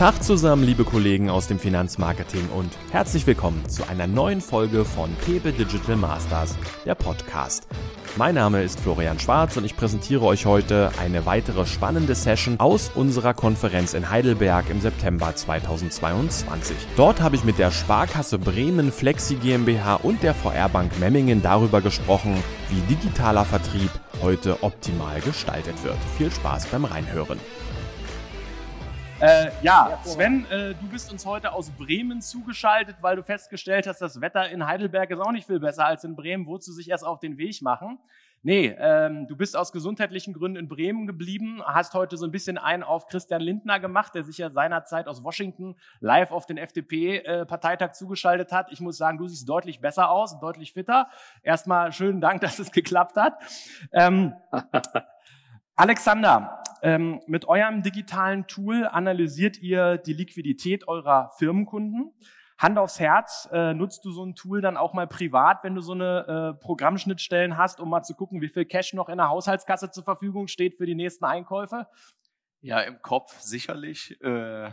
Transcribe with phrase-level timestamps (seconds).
[0.00, 5.14] Tag zusammen, liebe Kollegen aus dem Finanzmarketing und herzlich willkommen zu einer neuen Folge von
[5.26, 6.56] Pepe Digital Masters,
[6.86, 7.68] der Podcast.
[8.16, 12.90] Mein Name ist Florian Schwarz und ich präsentiere euch heute eine weitere spannende Session aus
[12.94, 16.74] unserer Konferenz in Heidelberg im September 2022.
[16.96, 21.82] Dort habe ich mit der Sparkasse Bremen Flexi GmbH und der VR Bank Memmingen darüber
[21.82, 23.90] gesprochen, wie digitaler Vertrieb
[24.22, 25.98] heute optimal gestaltet wird.
[26.16, 27.38] Viel Spaß beim Reinhören.
[29.20, 34.00] Äh, ja, Sven, äh, du bist uns heute aus Bremen zugeschaltet, weil du festgestellt hast,
[34.00, 36.46] das Wetter in Heidelberg ist auch nicht viel besser als in Bremen.
[36.46, 37.98] Du sich erst auf den Weg machen?
[38.42, 42.56] Nee, ähm, du bist aus gesundheitlichen Gründen in Bremen geblieben, hast heute so ein bisschen
[42.56, 47.90] einen auf Christian Lindner gemacht, der sich ja seinerzeit aus Washington live auf den FDP-Parteitag
[47.90, 48.72] äh, zugeschaltet hat.
[48.72, 51.08] Ich muss sagen, du siehst deutlich besser aus, deutlich fitter.
[51.42, 53.34] Erstmal schönen Dank, dass es geklappt hat.
[53.92, 54.32] Ähm,
[55.76, 62.14] Alexander, ähm, mit eurem digitalen Tool analysiert ihr die Liquidität eurer Firmenkunden.
[62.58, 65.80] Hand aufs Herz, äh, nutzt du so ein Tool dann auch mal privat, wenn du
[65.80, 69.30] so eine äh, Programmschnittstellen hast, um mal zu gucken, wie viel Cash noch in der
[69.30, 71.86] Haushaltskasse zur Verfügung steht für die nächsten Einkäufe?
[72.60, 74.20] Ja, im Kopf sicherlich.
[74.22, 74.70] Äh,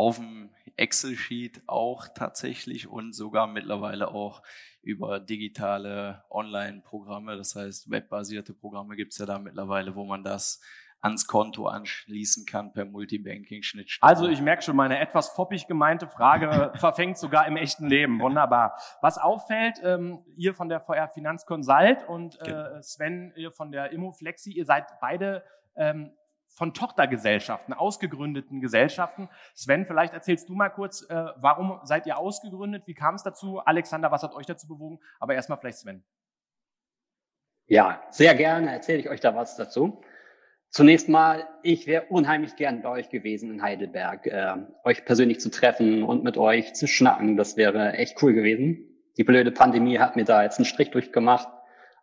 [0.00, 4.42] auf dem Excel-Sheet auch tatsächlich und sogar mittlerweile auch
[4.80, 10.62] über digitale Online-Programme, das heißt webbasierte Programme gibt's ja da mittlerweile, wo man das
[11.02, 14.08] ans Konto anschließen kann per Multibanking-Schnittstelle.
[14.08, 18.18] Also ich merke schon, meine etwas foppig gemeinte Frage verfängt sogar im echten Leben.
[18.20, 18.78] Wunderbar.
[19.02, 22.82] Was auffällt, ähm, ihr von der VR Finanzconsult und äh, genau.
[22.82, 25.42] Sven, ihr von der Immoflexi, ihr seid beide
[25.76, 26.12] ähm,
[26.54, 29.28] von Tochtergesellschaften, ausgegründeten Gesellschaften.
[29.54, 32.86] Sven, vielleicht erzählst du mal kurz, äh, warum seid ihr ausgegründet?
[32.86, 33.60] Wie kam es dazu?
[33.60, 35.00] Alexander, was hat euch dazu bewogen?
[35.18, 36.04] Aber erstmal vielleicht Sven.
[37.66, 40.02] Ja, sehr gerne erzähle ich euch da was dazu.
[40.70, 44.54] Zunächst mal, ich wäre unheimlich gern bei euch gewesen in Heidelberg, äh,
[44.84, 47.36] euch persönlich zu treffen und mit euch zu schnacken.
[47.36, 48.86] Das wäre echt cool gewesen.
[49.16, 51.48] Die blöde Pandemie hat mir da jetzt einen Strich durchgemacht.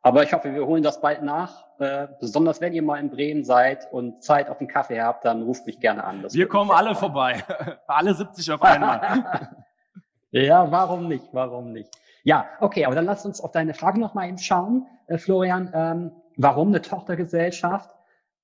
[0.02, 1.66] Aber ich hoffe, wir holen das bald nach.
[1.80, 5.44] Äh, besonders wenn ihr mal in Bremen seid und Zeit auf den Kaffee habt, dann
[5.44, 6.22] ruft mich gerne an.
[6.22, 7.44] Das wir kommen alle vorbei.
[7.88, 9.50] alle 70 auf einmal.
[10.32, 11.26] ja, warum nicht?
[11.34, 11.90] Warum nicht?
[12.24, 15.72] Ja, okay, aber dann lass uns auf deine Frage nochmal eben schauen, äh, Florian.
[15.74, 17.90] Ähm, warum eine Tochtergesellschaft?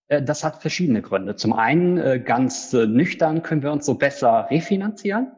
[0.08, 1.36] Äh, das hat verschiedene Gründe.
[1.36, 5.32] Zum einen, äh, ganz äh, nüchtern können wir uns so besser refinanzieren.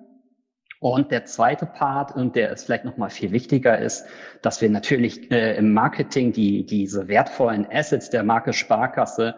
[0.86, 4.06] Und der zweite Part, und der ist vielleicht noch mal viel wichtiger, ist,
[4.44, 9.34] dass wir natürlich äh, im Marketing die, diese wertvollen Assets der Marke Sparkasse,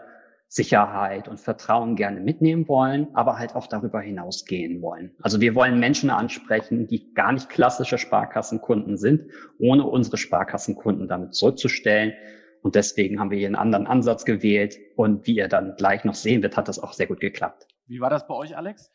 [0.49, 5.15] Sicherheit und Vertrauen gerne mitnehmen wollen, aber halt auch darüber hinausgehen wollen.
[5.21, 11.33] Also wir wollen Menschen ansprechen, die gar nicht klassische Sparkassenkunden sind, ohne unsere Sparkassenkunden damit
[11.33, 12.11] zurückzustellen.
[12.61, 14.77] Und deswegen haben wir hier einen anderen Ansatz gewählt.
[14.97, 17.67] Und wie ihr dann gleich noch sehen wird, hat das auch sehr gut geklappt.
[17.85, 18.91] Wie war das bei euch, Alex?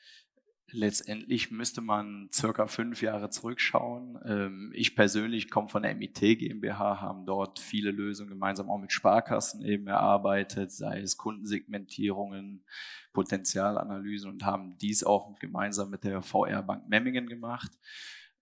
[0.75, 4.19] Letztendlich müsste man circa fünf Jahre zurückschauen.
[4.25, 8.91] Ähm, ich persönlich komme von der MIT GmbH, haben dort viele Lösungen gemeinsam auch mit
[8.91, 12.65] Sparkassen eben erarbeitet, sei es Kundensegmentierungen,
[13.13, 17.71] Potenzialanalysen und haben dies auch gemeinsam mit der VR Bank Memmingen gemacht.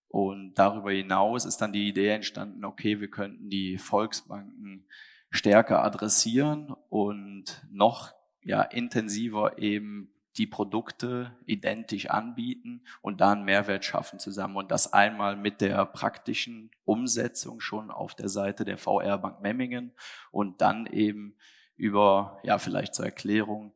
[0.07, 4.87] Und darüber hinaus ist dann die Idee entstanden, okay, wir könnten die Volksbanken
[5.31, 13.85] stärker adressieren und noch ja, intensiver eben die Produkte identisch anbieten und da einen Mehrwert
[13.85, 14.57] schaffen zusammen.
[14.57, 19.93] Und das einmal mit der praktischen Umsetzung schon auf der Seite der VR Bank Memmingen
[20.31, 21.35] und dann eben
[21.77, 23.73] über, ja, vielleicht zur Erklärung,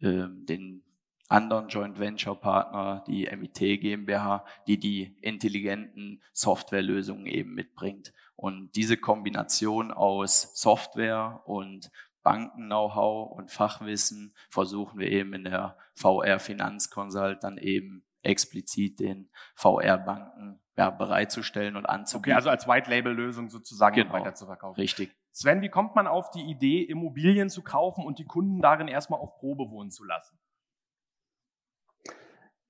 [0.00, 0.82] äh, den
[1.28, 8.14] anderen Joint Venture Partner, die MIT GmbH, die die intelligenten Softwarelösungen eben mitbringt.
[8.34, 11.90] Und diese Kombination aus Software und
[12.28, 20.60] Banken-Know-how und Fachwissen versuchen wir eben in der VR Finanzconsult dann eben explizit den VR-Banken
[20.76, 22.32] ja, bereitzustellen und anzubieten.
[22.32, 24.80] Okay, also als White-Label-Lösung sozusagen genau, weiter zu verkaufen.
[24.80, 25.14] Richtig.
[25.32, 29.20] Sven, wie kommt man auf die Idee, Immobilien zu kaufen und die Kunden darin erstmal
[29.20, 30.38] auf Probe wohnen zu lassen?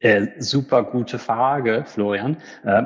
[0.00, 2.36] Äh, super gute Frage, Florian.
[2.62, 2.84] Äh,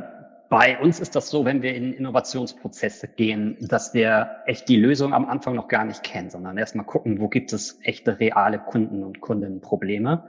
[0.53, 5.15] bei uns ist das so, wenn wir in Innovationsprozesse gehen, dass wir echt die Lösung
[5.15, 9.03] am Anfang noch gar nicht kennen, sondern erstmal gucken, wo gibt es echte reale Kunden
[9.03, 10.29] und Kundinnenprobleme.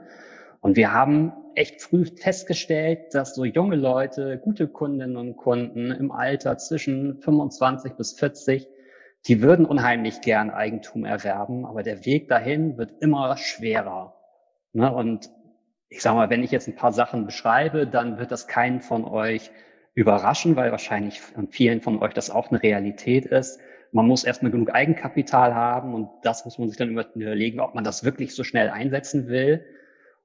[0.62, 6.10] Und wir haben echt früh festgestellt, dass so junge Leute, gute Kundinnen und Kunden im
[6.10, 8.66] Alter zwischen 25 bis 40,
[9.26, 14.14] die würden unheimlich gern Eigentum erwerben, aber der Weg dahin wird immer schwerer.
[14.72, 14.90] Ne?
[14.90, 15.28] Und
[15.90, 19.04] ich sage mal, wenn ich jetzt ein paar Sachen beschreibe, dann wird das keinen von
[19.04, 19.50] euch
[19.94, 23.60] überraschen, weil wahrscheinlich an vielen von euch das auch eine Realität ist.
[23.92, 27.84] Man muss erstmal genug Eigenkapital haben und das muss man sich dann überlegen, ob man
[27.84, 29.64] das wirklich so schnell einsetzen will.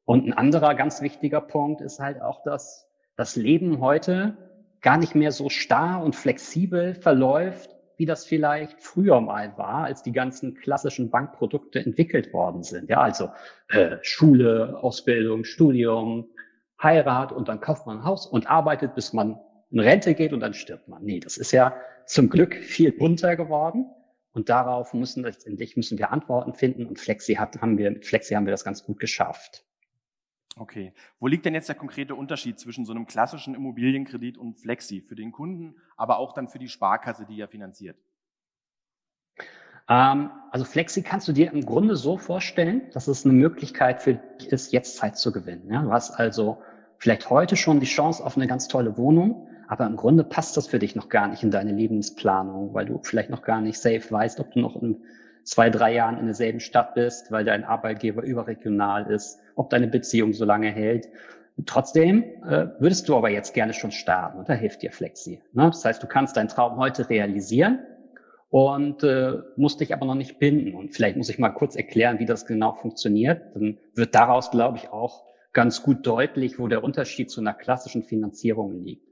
[0.05, 4.37] Und ein anderer ganz wichtiger Punkt ist halt auch, dass das Leben heute
[4.81, 10.01] gar nicht mehr so starr und flexibel verläuft, wie das vielleicht früher mal war, als
[10.01, 12.89] die ganzen klassischen Bankprodukte entwickelt worden sind.
[12.89, 13.29] Ja, also
[13.67, 16.29] äh, Schule, Ausbildung, Studium,
[16.81, 19.37] Heirat und dann kauft man ein Haus und arbeitet, bis man
[19.71, 21.03] in Rente geht und dann stirbt man.
[21.03, 21.75] Nee, das ist ja
[22.05, 23.85] zum Glück viel bunter geworden.
[24.31, 26.85] Und darauf müssen letztendlich müssen wir Antworten finden.
[26.85, 29.65] Und Flexi hat, haben wir, mit Flexi haben wir das ganz gut geschafft.
[30.55, 30.93] Okay.
[31.19, 35.15] Wo liegt denn jetzt der konkrete Unterschied zwischen so einem klassischen Immobilienkredit und Flexi für
[35.15, 37.97] den Kunden, aber auch dann für die Sparkasse, die ja finanziert?
[39.87, 44.15] Ähm, also Flexi kannst du dir im Grunde so vorstellen, dass es eine Möglichkeit für
[44.15, 45.71] dich ist, jetzt Zeit zu gewinnen.
[45.71, 45.81] Ja?
[45.81, 46.61] Du hast also
[46.97, 50.65] vielleicht heute schon die Chance auf eine ganz tolle Wohnung, aber im Grunde passt das
[50.65, 54.01] für dich noch gar nicht in deine Lebensplanung, weil du vielleicht noch gar nicht safe
[54.09, 55.03] weißt, ob du noch in
[55.43, 60.33] zwei, drei Jahren in derselben Stadt bist, weil dein Arbeitgeber überregional ist, ob deine Beziehung
[60.33, 61.07] so lange hält.
[61.67, 65.39] Trotzdem äh, würdest du aber jetzt gerne schon starten und da hilft dir Flexi.
[65.53, 65.65] Ne?
[65.67, 67.77] Das heißt, du kannst deinen Traum heute realisieren
[68.49, 70.73] und äh, musst dich aber noch nicht binden.
[70.73, 73.53] Und vielleicht muss ich mal kurz erklären, wie das genau funktioniert.
[73.53, 78.01] Dann wird daraus, glaube ich, auch ganz gut deutlich, wo der Unterschied zu einer klassischen
[78.01, 79.08] Finanzierung liegt.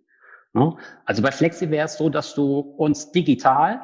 [0.53, 0.75] Ne?
[1.05, 3.81] Also bei Flexi wäre es so, dass du uns digital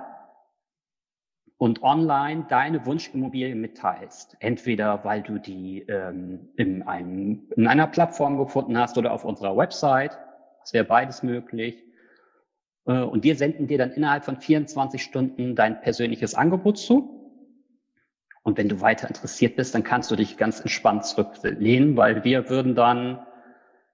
[1.58, 4.36] und online deine Wunschimmobilie mitteilst.
[4.40, 9.56] Entweder weil du die ähm, in, einem, in einer Plattform gefunden hast oder auf unserer
[9.56, 10.18] Website.
[10.62, 11.84] Das wäre beides möglich.
[12.86, 17.24] Äh, und wir senden dir dann innerhalb von 24 Stunden dein persönliches Angebot zu.
[18.44, 22.50] Und wenn du weiter interessiert bist, dann kannst du dich ganz entspannt zurücklehnen, weil wir
[22.50, 23.26] würden dann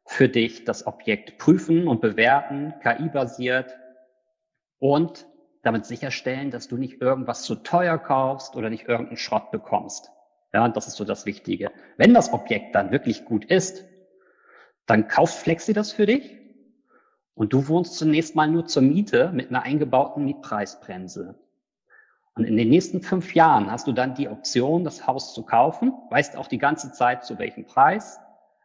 [0.10, 3.78] für dich das Objekt prüfen und bewerten, KI-basiert
[4.80, 5.28] und
[5.62, 10.10] damit sicherstellen, dass du nicht irgendwas zu teuer kaufst oder nicht irgendeinen Schrott bekommst.
[10.52, 11.72] Ja, das ist so das Wichtige.
[11.98, 13.86] Wenn das Objekt dann wirklich gut ist,
[14.88, 16.40] dann kauft Flexi das für dich
[17.36, 21.36] und du wohnst zunächst mal nur zur Miete mit einer eingebauten Mietpreisbremse.
[22.34, 25.94] Und in den nächsten fünf Jahren hast du dann die Option, das Haus zu kaufen,
[26.10, 28.20] weißt auch die ganze Zeit zu welchem Preis,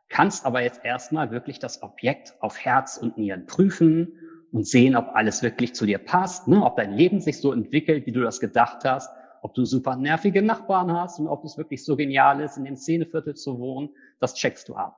[0.08, 4.18] kannst aber jetzt erstmal wirklich das Objekt auf Herz und Nieren prüfen,
[4.54, 6.62] und sehen, ob alles wirklich zu dir passt, ne?
[6.62, 9.10] ob dein Leben sich so entwickelt, wie du das gedacht hast,
[9.42, 12.76] ob du super nervige Nachbarn hast und ob es wirklich so genial ist, in dem
[12.76, 13.90] Szeneviertel zu wohnen,
[14.20, 14.96] das checkst du ab.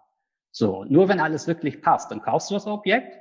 [0.50, 3.18] So, nur wenn alles wirklich passt, dann kaufst du das Objekt.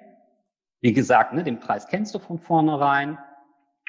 [0.81, 3.17] Wie gesagt, ne, den Preis kennst du von vornherein.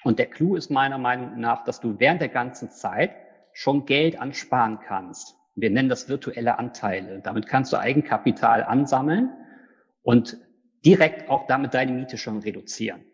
[0.04, 3.10] Und der Clou ist meiner Meinung nach, dass du während der ganzen Zeit
[3.54, 5.36] schon Geld ansparen kannst.
[5.56, 7.20] Wir nennen das virtuelle Anteile.
[7.20, 9.30] Damit kannst du Eigenkapital ansammeln
[10.02, 10.38] und
[10.84, 13.04] direkt auch damit deine Miete schon reduzieren.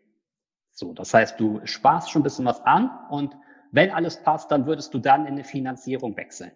[0.72, 3.36] So, das heißt, du sparst schon ein bisschen was an und
[3.70, 6.50] wenn alles passt, dann würdest du dann in eine Finanzierung wechseln.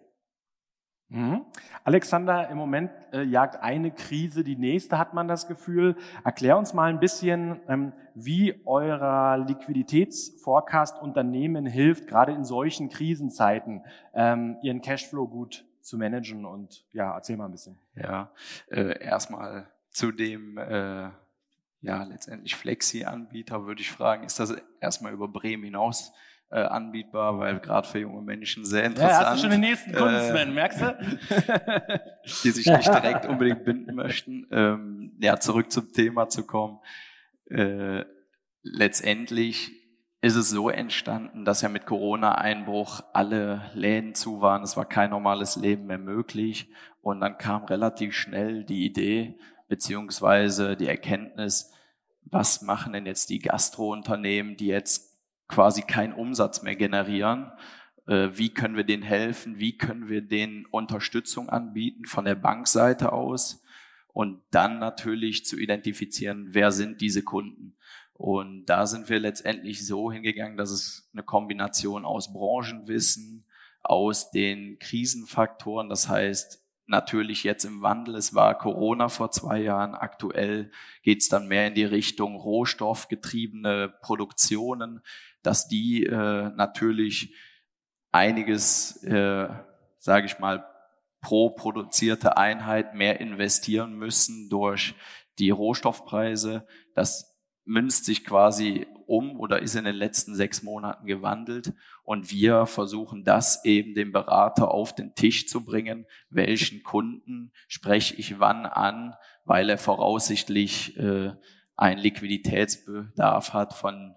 [1.08, 1.46] Mhm.
[1.84, 5.94] Alexander, im Moment äh, jagt eine Krise die nächste, hat man das Gefühl.
[6.24, 13.84] Erklär uns mal ein bisschen, ähm, wie eurer Liquiditätsforecast Unternehmen hilft, gerade in solchen Krisenzeiten,
[14.14, 16.44] ähm, ihren Cashflow gut zu managen.
[16.44, 17.78] Und ja, erzähl mal ein bisschen.
[17.94, 18.32] Ja,
[18.70, 21.10] äh, erstmal zu dem äh,
[21.80, 26.12] ja letztendlich Flexi-Anbieter würde ich fragen, ist das erstmal über Bremen hinaus
[26.50, 29.12] äh, anbietbar, weil gerade für junge Menschen sehr interessant.
[29.12, 30.96] Ja, hast du schon den nächsten Kunden, äh, Sven, merkst du?
[32.44, 34.46] die sich nicht direkt unbedingt binden möchten.
[34.50, 36.78] Ähm, ja, zurück zum Thema zu kommen.
[37.50, 38.04] Äh,
[38.62, 39.72] letztendlich
[40.26, 44.64] ist es so entstanden, dass ja mit Corona-Einbruch alle Läden zu waren.
[44.64, 46.68] Es war kein normales Leben mehr möglich.
[47.00, 51.72] Und dann kam relativ schnell die Idee, beziehungsweise die Erkenntnis,
[52.24, 55.16] was machen denn jetzt die Gastrounternehmen, die jetzt
[55.46, 57.52] quasi keinen Umsatz mehr generieren?
[58.08, 59.60] Äh, wie können wir denen helfen?
[59.60, 63.62] Wie können wir denen Unterstützung anbieten von der Bankseite aus?
[64.12, 67.75] Und dann natürlich zu identifizieren, wer sind diese Kunden?
[68.16, 73.44] Und da sind wir letztendlich so hingegangen, dass es eine Kombination aus Branchenwissen,
[73.82, 78.14] aus den Krisenfaktoren, das heißt natürlich jetzt im Wandel.
[78.16, 79.94] Es war Corona vor zwei Jahren.
[79.94, 80.70] Aktuell
[81.02, 85.02] geht es dann mehr in die Richtung rohstoffgetriebene Produktionen,
[85.42, 87.34] dass die äh, natürlich
[88.12, 89.48] einiges, äh,
[89.98, 90.64] sage ich mal,
[91.20, 94.94] pro produzierte Einheit mehr investieren müssen durch
[95.38, 96.66] die Rohstoffpreise.
[96.94, 97.35] Das
[97.66, 101.74] münzt sich quasi um oder ist in den letzten sechs Monaten gewandelt.
[102.02, 106.06] Und wir versuchen das eben dem Berater auf den Tisch zu bringen.
[106.30, 111.32] Welchen Kunden spreche ich wann an, weil er voraussichtlich äh,
[111.76, 114.14] einen Liquiditätsbedarf hat von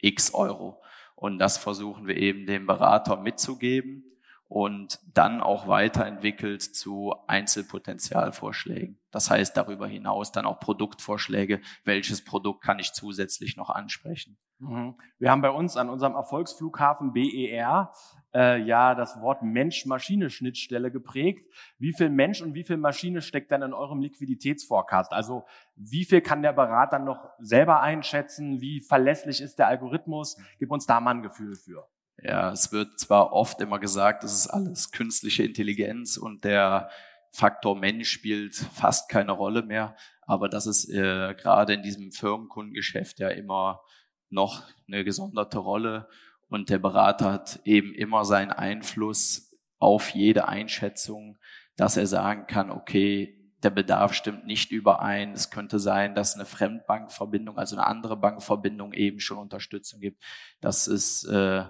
[0.00, 0.80] x Euro.
[1.14, 4.04] Und das versuchen wir eben dem Berater mitzugeben.
[4.48, 8.98] Und dann auch weiterentwickelt zu Einzelpotenzialvorschlägen.
[9.10, 14.38] Das heißt darüber hinaus dann auch Produktvorschläge, welches Produkt kann ich zusätzlich noch ansprechen.
[14.58, 14.96] Mhm.
[15.18, 17.92] Wir haben bei uns an unserem Erfolgsflughafen BER
[18.34, 21.46] äh, ja das Wort Mensch-Maschine-Schnittstelle geprägt.
[21.78, 25.12] Wie viel Mensch und wie viel Maschine steckt dann in eurem Liquiditätsforecast?
[25.12, 25.44] Also
[25.76, 28.60] wie viel kann der Berater noch selber einschätzen?
[28.60, 30.38] Wie verlässlich ist der Algorithmus?
[30.58, 31.86] Gib uns da mal ein Gefühl für.
[32.22, 36.90] Ja, es wird zwar oft immer gesagt, es ist alles künstliche Intelligenz und der
[37.30, 43.20] Faktor Mensch spielt fast keine Rolle mehr, aber das ist äh, gerade in diesem Firmenkundengeschäft
[43.20, 43.82] ja immer
[44.30, 46.08] noch eine gesonderte Rolle
[46.48, 51.38] und der Berater hat eben immer seinen Einfluss auf jede Einschätzung,
[51.76, 55.32] dass er sagen kann, okay, der Bedarf stimmt nicht überein.
[55.32, 60.22] Es könnte sein, dass eine Fremdbankverbindung, also eine andere Bankverbindung eben schon Unterstützung gibt,
[60.60, 61.64] dass es äh,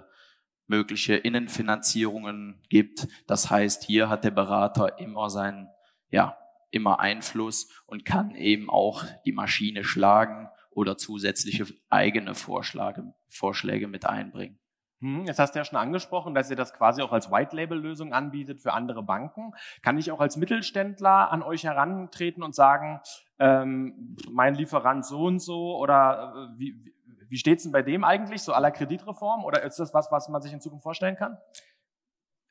[0.69, 3.07] mögliche Innenfinanzierungen gibt.
[3.27, 5.69] Das heißt, hier hat der Berater immer seinen,
[6.09, 6.37] ja,
[6.71, 14.05] immer Einfluss und kann eben auch die Maschine schlagen oder zusätzliche eigene Vorschläge, Vorschläge mit
[14.05, 14.59] einbringen.
[15.01, 18.61] Hm, jetzt hast du ja schon angesprochen, dass ihr das quasi auch als White-Label-Lösung anbietet
[18.61, 19.53] für andere Banken.
[19.81, 22.99] Kann ich auch als Mittelständler an euch herantreten und sagen,
[23.39, 26.93] ähm, mein Lieferant so und so oder äh, wie,
[27.29, 29.45] wie steht's denn bei dem eigentlich, so aller Kreditreform?
[29.45, 31.37] Oder ist das was, was man sich in Zukunft vorstellen kann?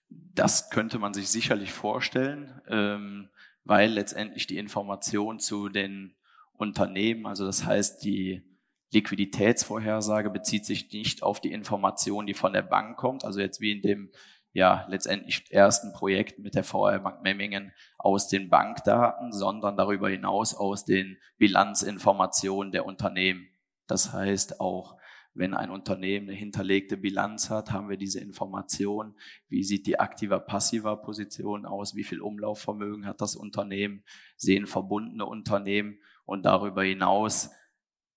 [0.08, 3.28] Das könnte man sich sicherlich vorstellen, ähm,
[3.64, 6.14] weil letztendlich die Information zu den
[6.52, 8.42] Unternehmen, also das heißt die
[8.90, 13.72] Liquiditätsvorhersage bezieht sich nicht auf die Information, die von der Bank kommt, also jetzt wie
[13.72, 14.10] in dem
[14.52, 20.54] ja letztendlich ersten Projekt mit der VR Bank Memmingen aus den Bankdaten, sondern darüber hinaus
[20.54, 23.48] aus den Bilanzinformationen der Unternehmen.
[23.88, 24.96] Das heißt auch,
[25.34, 29.14] wenn ein Unternehmen eine hinterlegte Bilanz hat, haben wir diese Information.
[29.48, 31.94] Wie sieht die aktiver passiver Position aus?
[31.94, 34.02] Wie viel Umlaufvermögen hat das Unternehmen?
[34.36, 35.98] Sehen verbundene Unternehmen?
[36.24, 37.50] Und darüber hinaus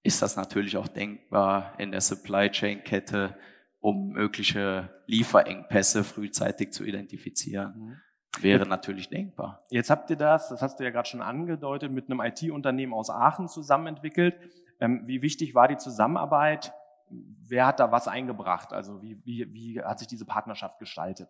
[0.03, 3.37] ist das natürlich auch denkbar in der Supply Chain Kette,
[3.79, 7.73] um mögliche Lieferengpässe frühzeitig zu identifizieren.
[7.77, 7.97] Mhm.
[8.39, 9.63] Wäre natürlich denkbar.
[9.69, 13.09] Jetzt habt ihr das, das hast du ja gerade schon angedeutet, mit einem IT-Unternehmen aus
[13.09, 14.35] Aachen zusammen entwickelt.
[14.81, 16.73] Ähm, wie wichtig war die Zusammenarbeit?
[17.09, 18.73] Wer hat da was eingebracht?
[18.73, 21.29] Also wie, wie, wie hat sich diese Partnerschaft gestaltet?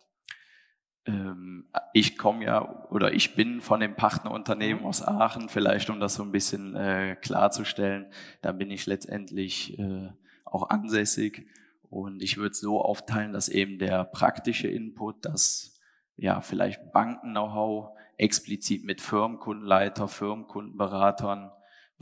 [1.04, 4.88] Ähm, ich komme ja oder ich bin von dem Partnerunternehmen mhm.
[4.88, 8.06] aus Aachen, vielleicht um das so ein bisschen äh, klarzustellen.
[8.40, 10.10] Da bin ich letztendlich äh,
[10.44, 11.46] auch ansässig
[11.90, 15.80] und ich würde es so aufteilen, dass eben der praktische Input, das
[16.16, 21.50] ja vielleicht Banken-Know-how explizit mit Firmenkundenleiter, Firmenkundenberatern,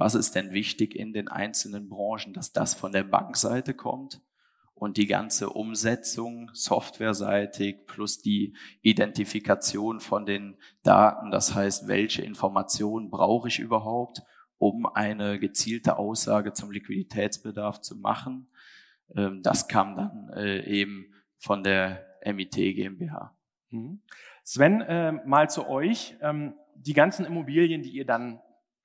[0.00, 4.22] was ist denn wichtig in den einzelnen Branchen, dass das von der Bankseite kommt
[4.72, 13.10] und die ganze Umsetzung softwareseitig plus die Identifikation von den Daten, das heißt, welche Informationen
[13.10, 14.22] brauche ich überhaupt,
[14.56, 18.50] um eine gezielte Aussage zum Liquiditätsbedarf zu machen.
[19.14, 23.36] Ähm, das kam dann äh, eben von der MIT GmbH.
[23.68, 24.00] Mhm.
[24.44, 26.16] Sven, äh, mal zu euch.
[26.22, 28.40] Ähm, die ganzen Immobilien, die ihr dann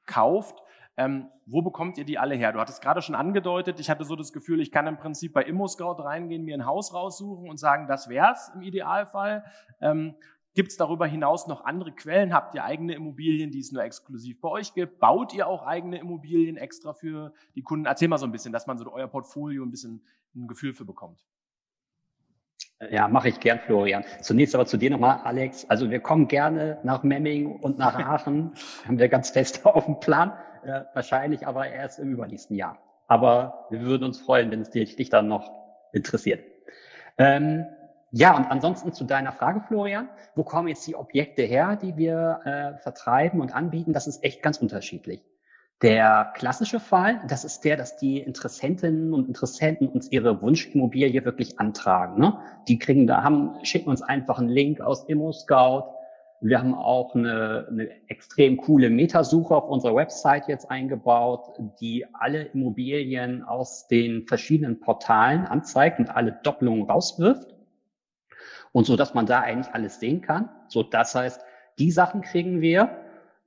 [0.05, 0.59] kauft,
[0.97, 2.53] ähm, wo bekommt ihr die alle her?
[2.53, 5.43] Du hattest gerade schon angedeutet, ich hatte so das Gefühl, ich kann im Prinzip bei
[5.43, 9.43] ImmoScout reingehen, mir ein Haus raussuchen und sagen, das wär's im Idealfall.
[9.81, 10.15] Ähm,
[10.55, 12.33] Gibt es darüber hinaus noch andere Quellen?
[12.33, 14.99] Habt ihr eigene Immobilien, die es nur exklusiv bei euch gibt?
[14.99, 17.85] Baut ihr auch eigene Immobilien extra für die Kunden?
[17.85, 20.01] Erzähl mal so ein bisschen, dass man so euer Portfolio ein bisschen
[20.33, 21.25] ein Gefühl für bekommt.
[22.91, 24.03] Ja, mache ich gern, Florian.
[24.21, 25.65] Zunächst aber zu dir nochmal, Alex.
[25.69, 28.53] Also wir kommen gerne nach Memming und nach Aachen.
[28.85, 30.33] haben wir ganz fest auf dem Plan
[30.65, 32.77] äh, wahrscheinlich aber erst im übernächsten Jahr.
[33.07, 35.51] Aber wir würden uns freuen, wenn es dich, dich dann noch
[35.93, 36.43] interessiert.
[37.17, 37.65] Ähm,
[38.11, 42.41] ja, und ansonsten zu deiner Frage, Florian, wo kommen jetzt die Objekte her, die wir
[42.45, 43.93] äh, vertreiben und anbieten?
[43.93, 45.23] Das ist echt ganz unterschiedlich.
[45.81, 51.59] Der klassische Fall, das ist der, dass die Interessentinnen und Interessenten uns ihre Wunschimmobilie wirklich
[51.59, 52.19] antragen.
[52.19, 52.37] Ne?
[52.67, 55.95] Die kriegen da, haben, schicken uns einfach einen Link aus ImmoScout
[56.41, 62.43] wir haben auch eine, eine extrem coole Metasuche auf unserer Website jetzt eingebaut, die alle
[62.43, 67.55] Immobilien aus den verschiedenen Portalen anzeigt und alle Doppelungen rauswirft.
[68.73, 70.49] Und so, dass man da eigentlich alles sehen kann.
[70.67, 71.41] So, das heißt,
[71.79, 72.89] die Sachen kriegen wir.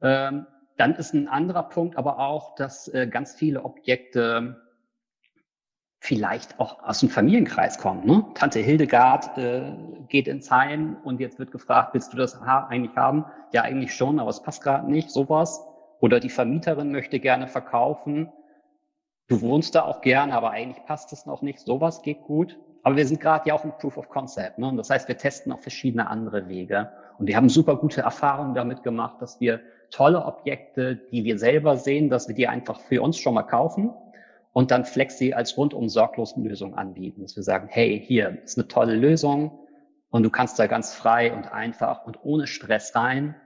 [0.00, 0.46] Ähm,
[0.78, 4.62] dann ist ein anderer Punkt aber auch, dass äh, ganz viele Objekte
[6.00, 8.06] vielleicht auch aus dem Familienkreis kommen.
[8.06, 8.24] Ne?
[8.34, 9.72] Tante Hildegard äh,
[10.08, 13.24] geht ins Heim und jetzt wird gefragt, willst du das ha eigentlich haben?
[13.52, 15.64] Ja, eigentlich schon, aber es passt gerade nicht, sowas.
[16.00, 18.32] Oder die Vermieterin möchte gerne verkaufen.
[19.26, 21.58] Du wohnst da auch gerne, aber eigentlich passt es noch nicht.
[21.58, 22.56] Sowas geht gut.
[22.84, 24.58] aber wir sind gerade ja auch im Proof of Concept.
[24.58, 24.68] Ne?
[24.68, 26.92] Und das heißt, wir testen auch verschiedene andere Wege.
[27.18, 31.76] Und wir haben super gute Erfahrungen damit gemacht, dass wir tolle Objekte, die wir selber
[31.76, 33.92] sehen, dass wir die einfach für uns schon mal kaufen
[34.52, 37.22] und dann Flexi als rundum sorglos Lösung anbieten.
[37.22, 39.58] Dass wir sagen, hey, hier ist eine tolle Lösung
[40.10, 43.36] und du kannst da ganz frei und einfach und ohne Stress rein.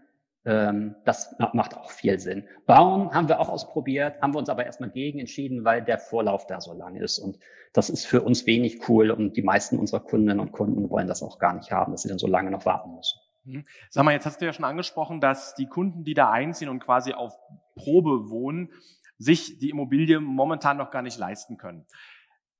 [0.44, 2.44] Ähm, das macht auch viel Sinn.
[2.66, 6.46] Bauen haben wir auch ausprobiert, haben wir uns aber erstmal gegen entschieden, weil der Vorlauf
[6.46, 7.18] da so lang ist.
[7.18, 7.38] Und
[7.72, 11.22] das ist für uns wenig cool und die meisten unserer Kundinnen und Kunden wollen das
[11.22, 13.18] auch gar nicht haben, dass sie dann so lange noch warten müssen.
[13.44, 13.64] Mhm.
[13.90, 16.80] Sag mal, jetzt hast du ja schon angesprochen, dass die Kunden, die da einziehen und
[16.80, 17.34] quasi auf
[17.74, 18.70] Probe wohnen,
[19.18, 21.86] sich die Immobilie momentan noch gar nicht leisten können.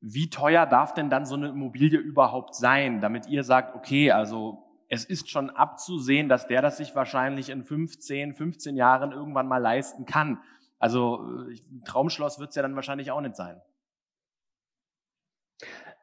[0.00, 4.64] Wie teuer darf denn dann so eine Immobilie überhaupt sein, damit ihr sagt, okay, also
[4.88, 9.58] es ist schon abzusehen, dass der das sich wahrscheinlich in 15, 15 Jahren irgendwann mal
[9.58, 10.40] leisten kann.
[10.78, 13.60] Also äh, Traumschloss wird es ja dann wahrscheinlich auch nicht sein.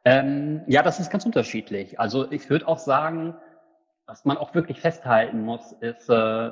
[0.04, 2.00] Ähm, ja, das ist ganz unterschiedlich.
[2.00, 3.36] Also ich würde auch sagen,
[4.10, 6.50] was man auch wirklich festhalten muss, ist, äh,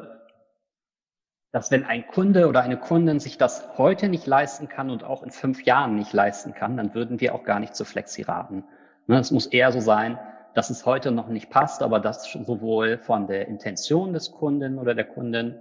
[1.50, 5.25] dass wenn ein Kunde oder eine Kundin sich das heute nicht leisten kann und auch
[5.25, 8.62] in fünf Jahren nicht leisten kann, dann würden wir auch gar nicht zu Flexi raten.
[9.09, 10.21] Ne, es muss eher so sein,
[10.55, 14.95] dass es heute noch nicht passt, aber dass sowohl von der Intention des Kunden oder
[14.95, 15.57] der Kundin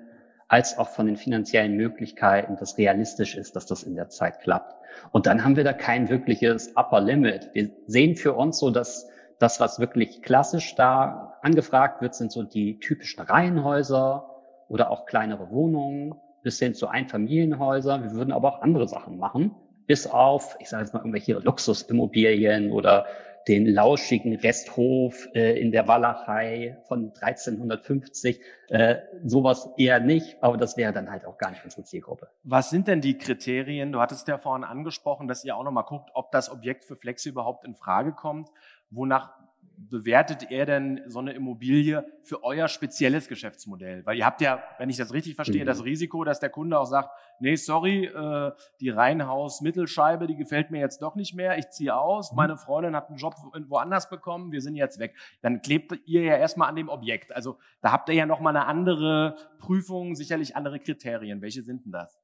[0.48, 4.76] als auch von den finanziellen Möglichkeiten das realistisch ist, dass das in der Zeit klappt.
[5.12, 7.50] Und dann haben wir da kein wirkliches Upper Limit.
[7.54, 12.44] Wir sehen für uns so, dass das, was wirklich klassisch da angefragt wird, sind so
[12.44, 14.30] die typischen Reihenhäuser
[14.68, 18.04] oder auch kleinere Wohnungen bis hin zu Einfamilienhäuser.
[18.04, 22.72] Wir würden aber auch andere Sachen machen, bis auf, ich sage jetzt mal, irgendwelche Luxusimmobilien
[22.72, 23.06] oder
[23.48, 28.42] den lauschigen Resthof äh, in der Walachei von 1350.
[28.68, 32.28] Äh, sowas eher nicht, aber das wäre dann halt auch gar nicht unsere Zielgruppe.
[32.44, 33.94] Was sind denn die Kriterien?
[33.94, 37.30] Du hattest ja vorhin angesprochen, dass ihr auch nochmal guckt, ob das Objekt für Flexi
[37.30, 38.50] überhaupt in Frage kommt.
[38.90, 39.34] Wonach
[39.78, 44.06] bewertet er denn so eine Immobilie für euer spezielles Geschäftsmodell?
[44.06, 45.68] Weil ihr habt ja, wenn ich das richtig verstehe, mhm.
[45.68, 50.80] das Risiko, dass der Kunde auch sagt, nee, sorry, äh, die Reihenhaus-Mittelscheibe, die gefällt mir
[50.80, 52.38] jetzt doch nicht mehr, ich ziehe aus, mhm.
[52.38, 53.36] meine Freundin hat einen Job
[53.68, 55.16] woanders bekommen, wir sind jetzt weg.
[55.42, 57.36] Dann klebt ihr ja erstmal an dem Objekt.
[57.36, 61.42] Also da habt ihr ja nochmal eine andere Prüfung, sicherlich andere Kriterien.
[61.42, 62.20] Welche sind denn das?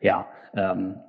[0.00, 1.00] Ja, ähm,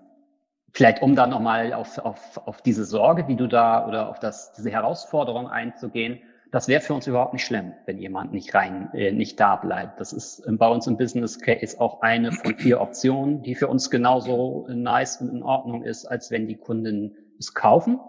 [0.74, 4.54] Vielleicht um da nochmal auf, auf, auf diese Sorge, die du da oder auf das,
[4.54, 9.12] diese Herausforderung einzugehen, das wäre für uns überhaupt nicht schlimm, wenn jemand nicht rein, äh,
[9.14, 10.02] nicht da bleibt.
[10.02, 13.90] Das ist bei uns im Business Case auch eine von vier Optionen, die für uns
[13.90, 18.00] genauso nice und in Ordnung ist, als wenn die Kunden es kaufen.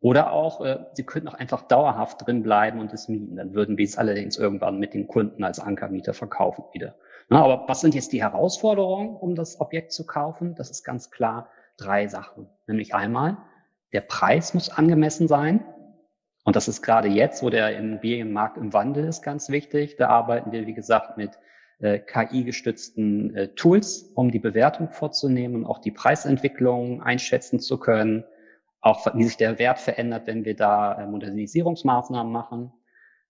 [0.00, 3.36] Oder auch, äh, sie könnten auch einfach dauerhaft drin bleiben und es mieten.
[3.36, 6.96] Dann würden wir es allerdings irgendwann mit den Kunden als Ankermieter verkaufen wieder.
[7.28, 10.54] Na, aber was sind jetzt die Herausforderungen, um das Objekt zu kaufen?
[10.56, 12.48] Das ist ganz klar drei Sachen.
[12.66, 13.38] Nämlich einmal,
[13.92, 15.64] der Preis muss angemessen sein.
[16.44, 19.96] Und das ist gerade jetzt, wo der Immobilienmarkt im Wandel ist, ganz wichtig.
[19.96, 21.38] Da arbeiten wir, wie gesagt, mit
[21.80, 28.24] äh, KI-gestützten äh, Tools, um die Bewertung vorzunehmen und auch die Preisentwicklung einschätzen zu können.
[28.80, 32.72] Auch wie sich der Wert verändert, wenn wir da äh, Modernisierungsmaßnahmen machen.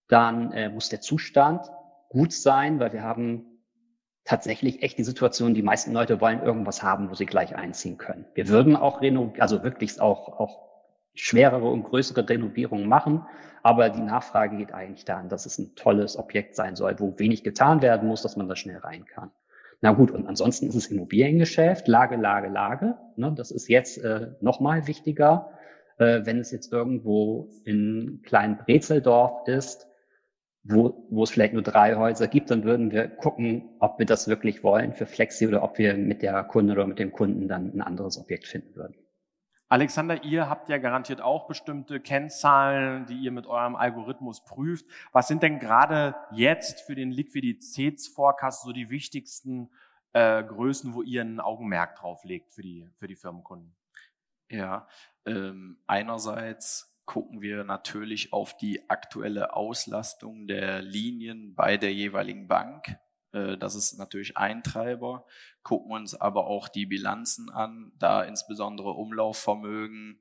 [0.09, 1.67] Dann äh, muss der Zustand
[2.11, 3.56] gut sein, weil wir haben
[4.27, 8.27] tatsächlich echt die Situation, die meisten Leute wollen irgendwas haben, wo sie gleich einziehen können.
[8.35, 10.67] Wir würden auch reno also wirklich auch, auch
[11.15, 13.25] schwerere und größere Renovierungen machen,
[13.63, 17.43] aber die Nachfrage geht eigentlich dahin, dass es ein tolles Objekt sein soll, wo wenig
[17.45, 19.31] getan werden muss, dass man da schnell rein kann.
[19.81, 22.97] Na gut, und ansonsten ist es Immobiliengeschäft, Lage, Lage, Lage.
[23.17, 25.51] Ne, das ist jetzt äh, nochmal wichtiger.
[25.99, 29.87] Äh, wenn es jetzt irgendwo in kleinen Brezeldorf ist,
[30.69, 34.27] wo, wo es vielleicht nur drei Häuser gibt, dann würden wir gucken, ob wir das
[34.27, 37.73] wirklich wollen für Flexi oder ob wir mit der Kunde oder mit dem Kunden dann
[37.75, 38.97] ein anderes Objekt finden würden.
[39.69, 44.87] Alexander, ihr habt ja garantiert auch bestimmte Kennzahlen, die ihr mit eurem Algorithmus prüft.
[45.13, 49.71] Was sind denn gerade jetzt für den Liquiditätsforecast so die wichtigsten
[50.13, 53.75] äh, Größen, wo ihr ein Augenmerk drauf legt für die, für die Firmenkunden?
[54.49, 54.87] Ja,
[55.27, 62.99] ähm, einerseits gucken wir natürlich auf die aktuelle Auslastung der Linien bei der jeweiligen Bank.
[63.33, 65.25] Äh, das ist natürlich ein Treiber.
[65.63, 70.21] Gucken uns aber auch die Bilanzen an, da insbesondere Umlaufvermögen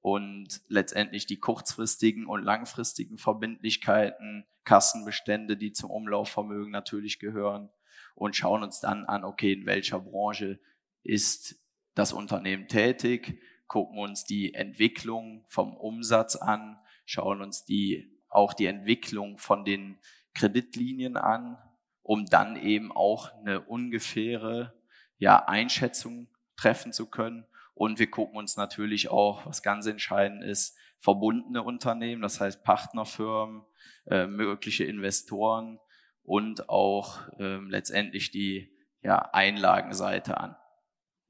[0.00, 7.70] und letztendlich die kurzfristigen und langfristigen Verbindlichkeiten, Kassenbestände, die zum Umlaufvermögen natürlich gehören
[8.14, 10.60] und schauen uns dann an, okay, in welcher Branche
[11.02, 11.60] ist
[11.94, 18.66] das Unternehmen tätig, gucken uns die Entwicklung vom Umsatz an, schauen uns die, auch die
[18.66, 19.98] Entwicklung von den
[20.34, 21.58] Kreditlinien an,
[22.02, 24.74] um dann eben auch eine ungefähre
[25.18, 30.76] ja, Einschätzung treffen zu können Und wir gucken uns natürlich auch, was ganz entscheidend ist,
[30.98, 33.64] verbundene Unternehmen, das heißt Partnerfirmen,
[34.06, 35.78] äh, mögliche Investoren
[36.24, 40.56] und auch ähm, letztendlich die ja, Einlagenseite an.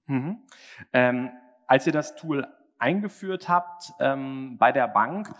[0.06, 0.46] Mhm.
[0.92, 1.30] Ähm,
[1.68, 2.46] als ihr das Tool
[2.78, 5.32] eingeführt habt ähm, bei der Bank,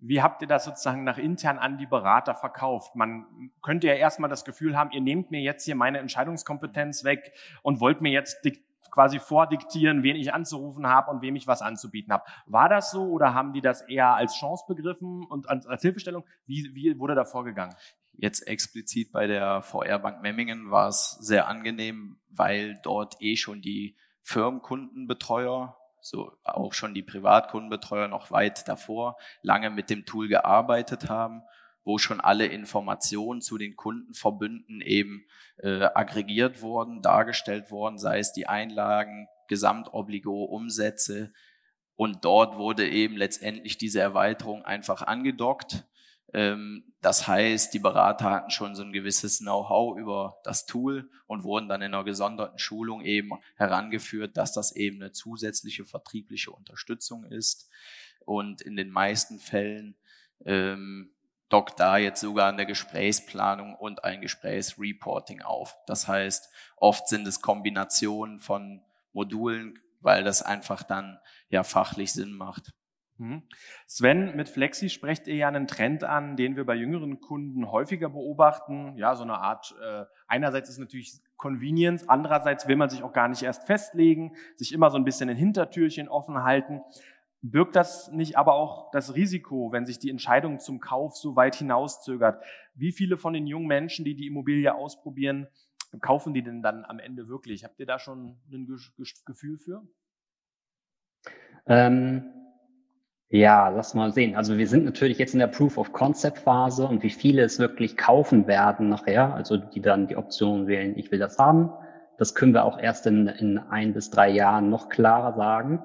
[0.00, 2.94] wie habt ihr das sozusagen nach intern an die Berater verkauft?
[2.94, 7.32] Man könnte ja erstmal das Gefühl haben, ihr nehmt mir jetzt hier meine Entscheidungskompetenz weg
[7.62, 8.46] und wollt mir jetzt
[8.90, 12.24] quasi vordiktieren, wen ich anzurufen habe und wem ich was anzubieten habe.
[12.46, 16.24] War das so oder haben die das eher als Chance begriffen und als Hilfestellung?
[16.46, 17.74] Wie, wie wurde da vorgegangen?
[18.12, 23.96] Jetzt explizit bei der VR-Bank Memmingen war es sehr angenehm, weil dort eh schon die
[24.28, 31.42] Firmenkundenbetreuer, so auch schon die Privatkundenbetreuer noch weit davor, lange mit dem Tool gearbeitet haben
[31.88, 38.34] wo schon alle Informationen zu den Kundenverbünden eben äh, aggregiert wurden, dargestellt worden, sei es
[38.34, 41.32] die Einlagen, Gesamtobligo, Umsätze.
[41.96, 45.87] Und dort wurde eben letztendlich diese Erweiterung einfach angedockt.
[46.32, 51.44] Ähm, das heißt, die Berater hatten schon so ein gewisses Know-how über das Tool und
[51.44, 57.24] wurden dann in einer gesonderten Schulung eben herangeführt, dass das eben eine zusätzliche vertriebliche Unterstützung
[57.24, 57.70] ist.
[58.24, 59.96] Und in den meisten Fällen
[60.44, 61.10] ähm,
[61.48, 65.76] dockt da jetzt sogar eine Gesprächsplanung und ein Gesprächsreporting auf.
[65.86, 72.32] Das heißt, oft sind es Kombinationen von Modulen, weil das einfach dann ja fachlich Sinn
[72.32, 72.72] macht.
[73.18, 73.42] Mhm.
[73.86, 78.08] Sven, mit Flexi sprecht ihr ja einen Trend an, den wir bei jüngeren Kunden häufiger
[78.08, 78.96] beobachten.
[78.96, 83.28] Ja, so eine Art, äh, einerseits ist natürlich Convenience, andererseits will man sich auch gar
[83.28, 86.80] nicht erst festlegen, sich immer so ein bisschen ein Hintertürchen offen halten.
[87.42, 91.54] Birgt das nicht aber auch das Risiko, wenn sich die Entscheidung zum Kauf so weit
[91.54, 92.42] hinauszögert?
[92.74, 95.48] Wie viele von den jungen Menschen, die die Immobilie ausprobieren,
[96.00, 97.64] kaufen die denn dann am Ende wirklich?
[97.64, 98.80] Habt ihr da schon ein
[99.24, 99.86] Gefühl für?
[101.66, 102.37] Ähm,
[103.30, 104.36] ja, lass mal sehen.
[104.36, 107.58] Also wir sind natürlich jetzt in der Proof of Concept Phase und wie viele es
[107.58, 111.70] wirklich kaufen werden nachher, also die dann die Option wählen, ich will das haben.
[112.16, 115.82] Das können wir auch erst in, in ein bis drei Jahren noch klarer sagen.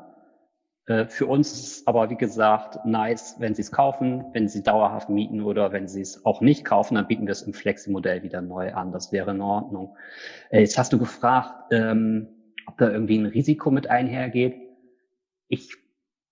[0.85, 4.63] Äh, für uns ist es aber, wie gesagt, nice, wenn Sie es kaufen, wenn Sie
[4.63, 8.23] dauerhaft mieten oder wenn Sie es auch nicht kaufen, dann bieten wir es im Flexi-Modell
[8.23, 8.91] wieder neu an.
[8.91, 9.97] Das wäre in Ordnung.
[10.49, 12.29] Äh, jetzt hast du gefragt, ähm,
[12.67, 14.55] ob da irgendwie ein Risiko mit einhergeht.
[15.49, 15.82] Ich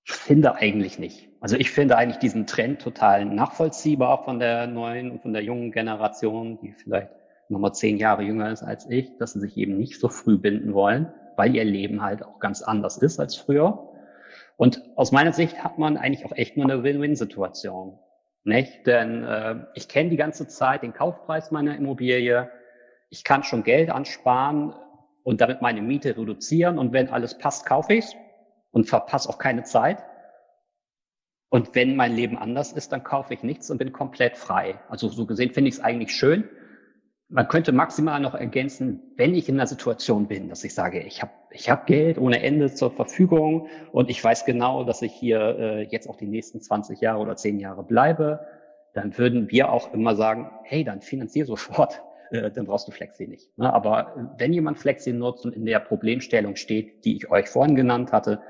[0.04, 1.30] finde eigentlich nicht.
[1.42, 5.72] Also ich finde eigentlich diesen Trend total nachvollziehbar von der neuen und von der jungen
[5.72, 7.10] Generation, die vielleicht
[7.50, 10.74] nochmal zehn Jahre jünger ist als ich, dass sie sich eben nicht so früh binden
[10.74, 13.90] wollen, weil ihr Leben halt auch ganz anders ist als früher.
[14.58, 17.98] Und aus meiner Sicht hat man eigentlich auch echt nur eine Win-Win-Situation.
[18.44, 18.86] Nicht?
[18.88, 22.50] Denn äh, ich kenne die ganze Zeit den Kaufpreis meiner Immobilie.
[23.10, 24.74] Ich kann schon Geld ansparen
[25.24, 26.78] und damit meine Miete reduzieren.
[26.78, 28.16] Und wenn alles passt, kaufe ich es
[28.72, 30.04] und verpasse auch keine Zeit.
[31.50, 34.80] Und wenn mein Leben anders ist, dann kaufe ich nichts und bin komplett frei.
[34.90, 36.50] Also so gesehen finde ich es eigentlich schön,
[37.32, 41.22] man könnte maximal noch ergänzen, wenn ich in einer Situation bin, dass ich sage, ich
[41.22, 45.40] habe ich hab Geld ohne Ende zur Verfügung und ich weiß genau, dass ich hier
[45.58, 48.46] äh, jetzt auch die nächsten 20 Jahre oder 10 Jahre bleibe,
[48.94, 53.28] dann würden wir auch immer sagen, hey, dann finanzier sofort, äh, dann brauchst du Flexi
[53.28, 53.58] nicht.
[53.58, 53.72] Ne?
[53.72, 58.12] Aber wenn jemand Flexi nutzt und in der Problemstellung steht, die ich euch vorhin genannt
[58.12, 58.42] hatte,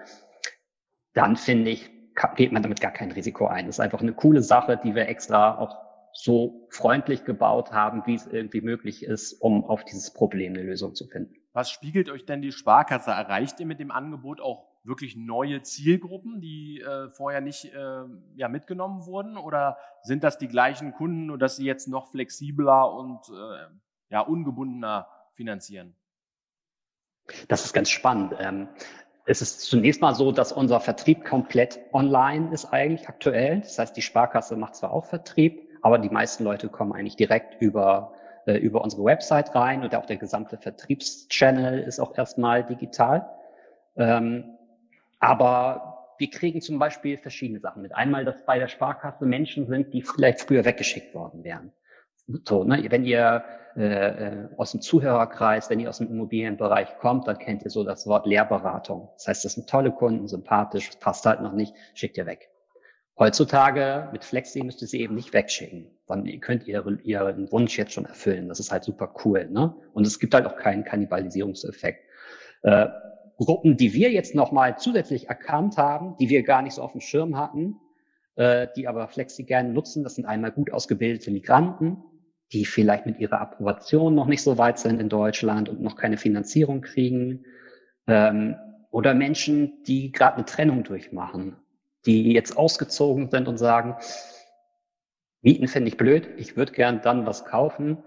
[1.14, 1.90] dann finde ich,
[2.36, 3.66] geht man damit gar kein Risiko ein.
[3.66, 5.76] Das ist einfach eine coole Sache, die wir extra auch
[6.14, 10.94] so freundlich gebaut haben, wie es irgendwie möglich ist, um auf dieses Problem eine Lösung
[10.94, 11.41] zu finden.
[11.54, 13.12] Was spiegelt euch denn die Sparkasse?
[13.12, 18.04] Erreicht ihr mit dem Angebot auch wirklich neue Zielgruppen, die äh, vorher nicht äh,
[18.36, 19.38] ja, mitgenommen wurden?
[19.38, 23.68] Oder sind das die gleichen Kunden, nur dass sie jetzt noch flexibler und äh,
[24.10, 25.96] ja, ungebundener finanzieren?
[27.48, 28.34] Das ist ganz spannend.
[28.40, 28.68] Ähm,
[29.26, 33.62] es ist zunächst mal so, dass unser Vertrieb komplett online ist eigentlich aktuell.
[33.62, 37.62] Das heißt, die Sparkasse macht zwar auch Vertrieb, aber die meisten Leute kommen eigentlich direkt
[37.62, 38.14] über,
[38.46, 43.30] äh, über unsere Website rein und auch der gesamte Vertriebschannel ist auch erstmal digital.
[43.96, 44.58] Ähm,
[45.20, 47.96] aber wir kriegen zum Beispiel verschiedene Sachen mit.
[47.96, 51.72] Einmal, dass bei der Sparkasse Menschen sind, die vielleicht früher weggeschickt worden wären.
[52.48, 53.44] So, ne, wenn ihr
[53.76, 57.84] äh, äh, aus dem Zuhörerkreis, wenn ihr aus dem Immobilienbereich kommt, dann kennt ihr so
[57.84, 59.10] das Wort Lehrberatung.
[59.16, 62.51] Das heißt, das sind tolle Kunden, sympathisch, passt halt noch nicht, schickt ihr weg.
[63.22, 67.78] Heutzutage mit Flexi müsst ihr sie eben nicht wegschicken, sondern ihr könnt ihre, ihren Wunsch
[67.78, 68.50] jetzt schon erfüllen.
[68.50, 69.48] Das ist halt super cool.
[69.48, 69.76] Ne?
[69.94, 72.04] Und es gibt halt auch keinen Kannibalisierungseffekt.
[72.64, 72.88] Äh,
[73.38, 77.02] Gruppen, die wir jetzt nochmal zusätzlich erkannt haben, die wir gar nicht so auf dem
[77.02, 77.76] Schirm hatten,
[78.38, 81.98] äh, die aber Flexi gerne nutzen, das sind einmal gut ausgebildete Migranten,
[82.54, 86.18] die vielleicht mit ihrer Approbation noch nicht so weit sind in Deutschland und noch keine
[86.18, 87.46] Finanzierung kriegen.
[88.08, 88.56] Ähm,
[88.90, 91.58] oder Menschen, die gerade eine Trennung durchmachen,
[92.06, 93.96] die jetzt ausgezogen sind und sagen,
[95.42, 97.98] Mieten finde ich blöd, ich würde gern dann was kaufen,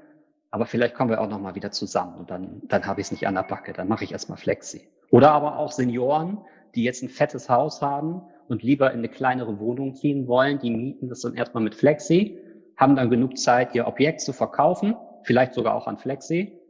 [0.51, 3.27] aber vielleicht kommen wir auch nochmal wieder zusammen und dann, dann habe ich es nicht
[3.27, 4.89] an der Backe, dann mache ich erstmal Flexi.
[5.11, 6.39] Oder aber auch Senioren,
[6.75, 10.71] die jetzt ein fettes Haus haben und lieber in eine kleinere Wohnung ziehen wollen, die
[10.71, 12.39] mieten das dann erstmal mit Flexi,
[12.77, 16.61] haben dann genug Zeit, ihr Objekt zu verkaufen, vielleicht sogar auch an Flexi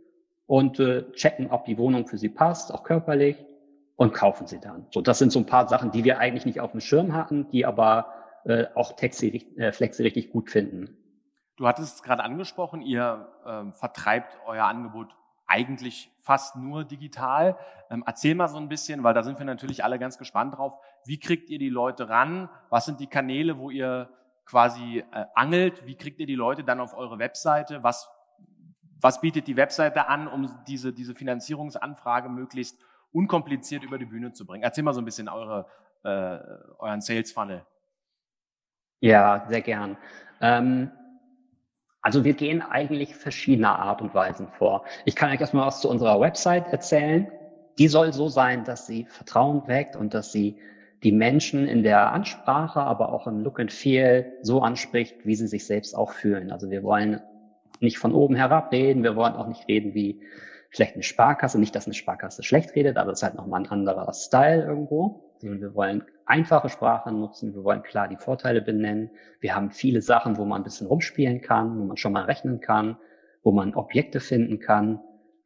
[0.47, 3.37] und äh, checken, ob die Wohnung für sie passt, auch körperlich
[3.97, 4.87] und kaufen sie dann.
[4.91, 7.49] So, das sind so ein paar Sachen, die wir eigentlich nicht auf dem Schirm hatten,
[7.51, 8.09] die aber
[8.45, 10.97] äh, auch Texi, äh, Flexi richtig gut finden.
[11.57, 15.15] Du hattest es gerade angesprochen, ihr ähm, vertreibt euer Angebot
[15.47, 17.57] eigentlich fast nur digital.
[17.91, 20.75] Ähm, erzähl mal so ein bisschen, weil da sind wir natürlich alle ganz gespannt drauf.
[21.05, 22.49] Wie kriegt ihr die Leute ran?
[22.71, 24.09] Was sind die Kanäle, wo ihr
[24.47, 25.87] quasi äh, angelt?
[25.87, 27.83] Wie kriegt ihr die Leute dann auf eure Webseite?
[27.83, 28.11] Was,
[29.01, 32.79] was bietet die Webseite an, um diese, diese Finanzierungsanfrage möglichst
[33.15, 34.63] unkompliziert über die Bühne zu bringen?
[34.63, 35.67] Erzähl mal so ein bisschen eure,
[36.03, 36.39] äh,
[36.79, 37.65] euren Sales Funnel.
[39.01, 39.97] Ja, sehr gern.
[40.41, 40.91] Ähm
[42.05, 44.85] also wir gehen eigentlich verschiedener Art und Weisen vor.
[45.07, 47.33] Ich kann euch erstmal was zu unserer Website erzählen.
[47.79, 50.59] Die soll so sein, dass sie Vertrauen weckt und dass sie
[51.03, 55.47] die Menschen in der Ansprache, aber auch im Look and Feel so anspricht, wie sie
[55.47, 56.53] sich selbst auch fühlen.
[56.53, 57.23] Also wir wollen
[57.81, 60.21] nicht von oben herab reden, wir wollen auch nicht reden wie
[60.75, 61.59] vielleicht eine Sparkasse.
[61.59, 65.33] Nicht, dass eine Sparkasse schlecht redet, aber es ist halt nochmal ein anderer Style irgendwo.
[65.41, 67.55] Wir wollen einfache Sprache nutzen.
[67.55, 69.11] Wir wollen klar die Vorteile benennen.
[69.41, 72.61] Wir haben viele Sachen, wo man ein bisschen rumspielen kann, wo man schon mal rechnen
[72.61, 72.97] kann,
[73.43, 75.01] wo man Objekte finden kann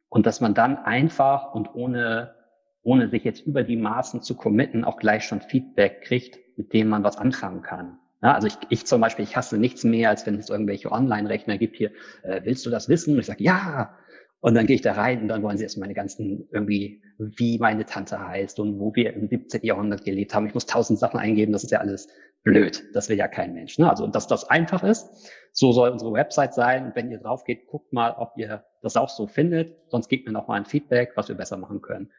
[0.07, 2.33] und dass man dann einfach und ohne,
[2.81, 6.87] ohne sich jetzt über die Maßen zu committen, auch gleich schon Feedback kriegt, mit dem
[6.87, 7.99] man was anfangen kann.
[8.21, 11.57] Ja, also ich, ich zum Beispiel, ich hasse nichts mehr, als wenn es irgendwelche Online-Rechner
[11.57, 11.91] gibt hier,
[12.23, 13.13] äh, willst du das wissen?
[13.13, 13.95] Und ich sage, ja,
[14.41, 17.59] und dann gehe ich da rein und dann wollen sie erst meine ganzen irgendwie, wie
[17.59, 19.61] meine Tante heißt und wo wir im 17.
[19.63, 20.47] Jahrhundert gelebt haben.
[20.47, 22.07] Ich muss tausend Sachen eingeben, das ist ja alles
[22.43, 22.83] blöd.
[22.93, 23.77] Das will ja kein Mensch.
[23.79, 23.89] Ne?
[23.89, 26.85] Also, dass das einfach ist, so soll unsere Website sein.
[26.85, 29.75] Und wenn ihr drauf geht, guckt mal, ob ihr das auch so findet.
[29.89, 32.09] Sonst gebt mir noch mal ein Feedback, was wir besser machen können.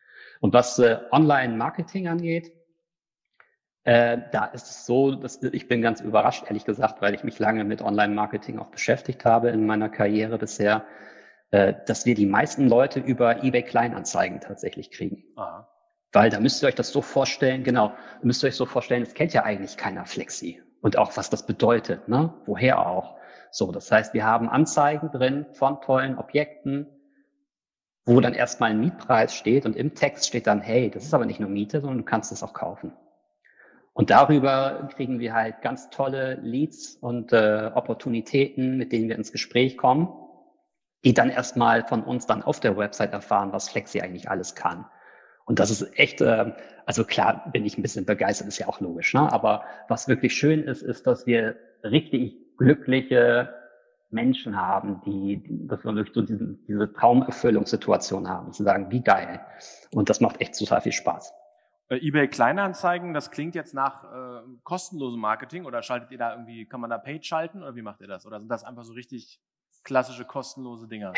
[0.41, 2.53] Und was äh, Online-Marketing angeht,
[3.85, 7.39] äh, da ist es so, dass ich bin ganz überrascht, ehrlich gesagt, weil ich mich
[7.39, 10.85] lange mit Online-Marketing auch beschäftigt habe in meiner Karriere bisher
[11.53, 15.25] äh, dass wir die meisten Leute über eBay Kleinanzeigen tatsächlich kriegen.
[15.37, 15.69] Aha.
[16.13, 19.15] Weil da müsst ihr euch das so vorstellen, genau, müsst ihr euch so vorstellen, es
[19.15, 20.63] kennt ja eigentlich keiner Flexi.
[20.81, 22.33] Und auch was das bedeutet, ne?
[22.47, 23.17] Woher auch.
[23.51, 26.87] So, das heißt, wir haben Anzeigen drin von tollen Objekten,
[28.07, 31.27] wo dann erstmal ein Mietpreis steht und im Text steht dann, hey, das ist aber
[31.27, 32.93] nicht nur Miete, sondern du kannst es auch kaufen.
[33.93, 39.33] Und darüber kriegen wir halt ganz tolle Leads und äh, Opportunitäten, mit denen wir ins
[39.33, 40.09] Gespräch kommen
[41.05, 44.85] die dann erstmal von uns dann auf der Website erfahren, was Flexi eigentlich alles kann.
[45.47, 46.53] Und das ist echt, äh,
[46.87, 49.33] also klar bin ich ein bisschen begeistert, ist ja auch logisch, ne?
[49.33, 53.55] aber was wirklich schön ist, ist, dass wir richtig glückliche
[54.11, 59.41] Menschen haben, die, dass wir wirklich so diesen, diese Traumerfüllungssituation haben, zu sagen, wie geil.
[59.95, 61.33] Und das macht echt total viel Spaß.
[61.89, 66.81] EBay Kleinanzeigen, das klingt jetzt nach äh, kostenlosem Marketing oder schaltet ihr da irgendwie, kann
[66.81, 68.27] man da Page schalten oder wie macht ihr das?
[68.27, 69.41] Oder sind das einfach so richtig
[69.85, 71.13] klassische kostenlose Dinger?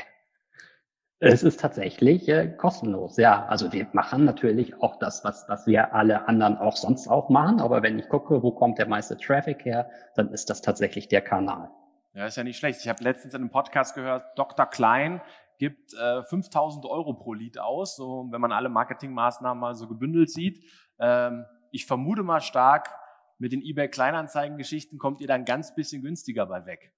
[1.24, 3.46] Es ist tatsächlich äh, kostenlos, ja.
[3.46, 7.60] Also wir machen natürlich auch das, was, was wir alle anderen auch sonst auch machen.
[7.60, 11.20] Aber wenn ich gucke, wo kommt der meiste Traffic her, dann ist das tatsächlich der
[11.20, 11.70] Kanal.
[12.14, 12.80] Ja, ist ja nicht schlecht.
[12.80, 14.66] Ich habe letztens in einem Podcast gehört, Dr.
[14.66, 15.22] Klein
[15.58, 20.28] gibt äh, 5000 Euro pro Lied aus, so wenn man alle Marketingmaßnahmen mal so gebündelt
[20.28, 20.64] sieht.
[20.98, 22.88] Ähm, ich vermute mal stark,
[23.38, 26.92] mit den eBay Kleinanzeigen-Geschichten kommt ihr dann ganz bisschen günstiger bei weg.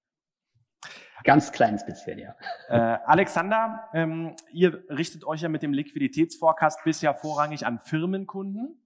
[1.23, 2.35] Ganz kleines bisschen, ja.
[2.67, 8.81] Äh, Alexander, ähm, ihr richtet euch ja mit dem Liquiditätsforecast bisher vorrangig an Firmenkunden.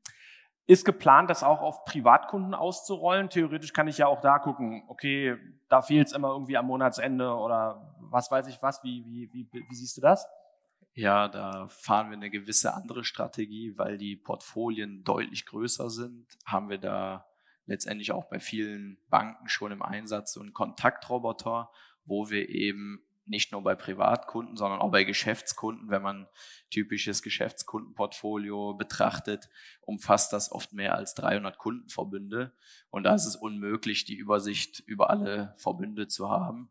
[0.65, 3.29] Ist geplant, das auch auf Privatkunden auszurollen?
[3.29, 5.35] Theoretisch kann ich ja auch da gucken, okay,
[5.67, 8.83] da fehlt es immer irgendwie am Monatsende oder was weiß ich was.
[8.83, 10.27] Wie, wie, wie, wie siehst du das?
[10.93, 16.27] Ja, da fahren wir eine gewisse andere Strategie, weil die Portfolien deutlich größer sind.
[16.45, 17.25] Haben wir da
[17.65, 21.71] letztendlich auch bei vielen Banken schon im Einsatz so einen Kontaktroboter,
[22.09, 26.27] wo wir eben nicht nur bei Privatkunden, sondern auch bei Geschäftskunden, wenn man
[26.71, 29.49] typisches Geschäftskundenportfolio betrachtet,
[29.81, 32.51] umfasst das oft mehr als 300 Kundenverbünde.
[32.89, 36.69] Und da ist es unmöglich, die Übersicht über alle Verbünde zu haben.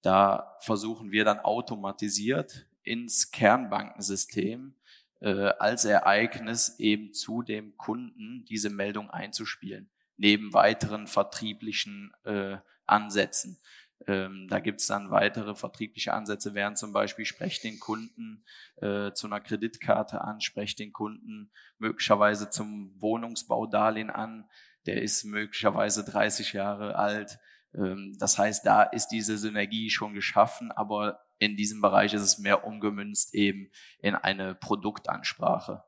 [0.00, 4.74] Da versuchen wir dann automatisiert ins Kernbankensystem
[5.20, 13.58] äh, als Ereignis eben zu dem Kunden diese Meldung einzuspielen, neben weiteren vertrieblichen äh, Ansätzen.
[14.06, 18.44] Ähm, da gibt es dann weitere vertriebliche Ansätze, wären zum Beispiel, sprecht den Kunden
[18.76, 24.48] äh, zu einer Kreditkarte an, sprecht den Kunden möglicherweise zum Wohnungsbaudarlehen an,
[24.86, 27.38] der ist möglicherweise 30 Jahre alt.
[27.74, 32.38] Ähm, das heißt, da ist diese Synergie schon geschaffen, aber in diesem Bereich ist es
[32.38, 35.84] mehr umgemünzt eben in eine Produktansprache.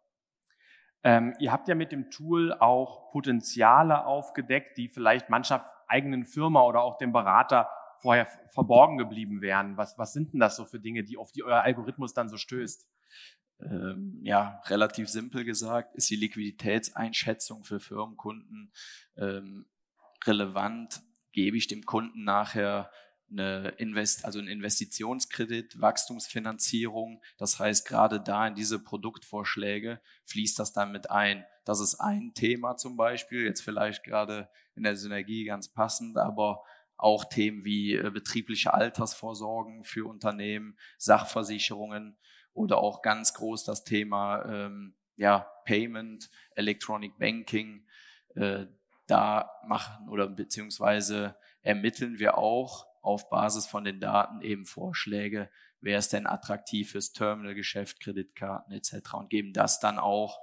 [1.05, 6.63] Ähm, ihr habt ja mit dem Tool auch Potenziale aufgedeckt, die vielleicht mancher eigenen Firma
[6.63, 9.77] oder auch dem Berater vorher verborgen geblieben wären.
[9.77, 12.37] Was, was sind denn das so für Dinge, die auf die euer Algorithmus dann so
[12.37, 12.87] stößt?
[13.61, 18.73] Ähm, ja, relativ simpel gesagt, ist die Liquiditätseinschätzung für Firmenkunden
[19.17, 19.67] ähm,
[20.25, 21.03] relevant.
[21.33, 22.91] Gebe ich dem Kunden nachher
[23.31, 27.23] eine Invest, also einen Investitionskredit, Wachstumsfinanzierung.
[27.37, 31.45] Das heißt, gerade da in diese Produktvorschläge fließt das dann mit ein.
[31.65, 36.63] Das ist ein Thema zum Beispiel, jetzt vielleicht gerade in der Synergie ganz passend, aber
[36.99, 42.19] auch Themen wie äh, betriebliche Altersvorsorgen für Unternehmen, Sachversicherungen
[42.53, 47.87] oder auch ganz groß das Thema ähm, ja, Payment, Electronic Banking.
[48.35, 48.67] Äh,
[49.09, 55.99] da machen oder beziehungsweise ermitteln wir auch auf Basis von den Daten eben Vorschläge, wer
[55.99, 59.15] ist denn attraktiv fürs Terminalgeschäft, Kreditkarten etc.
[59.15, 60.39] und geben das dann auch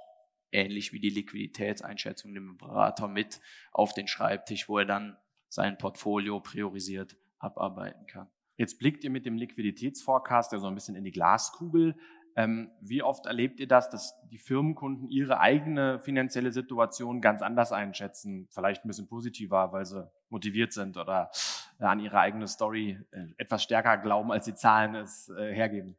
[0.52, 3.40] ähnlich wie die Liquiditätseinschätzung dem Berater mit
[3.72, 5.16] auf den Schreibtisch, wo er dann
[5.48, 8.28] sein Portfolio priorisiert abarbeiten kann.
[8.56, 11.96] Jetzt blickt ihr mit dem Liquiditätsforecast ja so ein bisschen in die Glaskugel.
[12.34, 17.72] Ähm, wie oft erlebt ihr das, dass die Firmenkunden ihre eigene finanzielle Situation ganz anders
[17.72, 18.46] einschätzen?
[18.50, 21.30] Vielleicht ein bisschen positiver, weil sie motiviert sind oder
[21.78, 25.96] äh, an ihre eigene Story äh, etwas stärker glauben, als die Zahlen es äh, hergeben?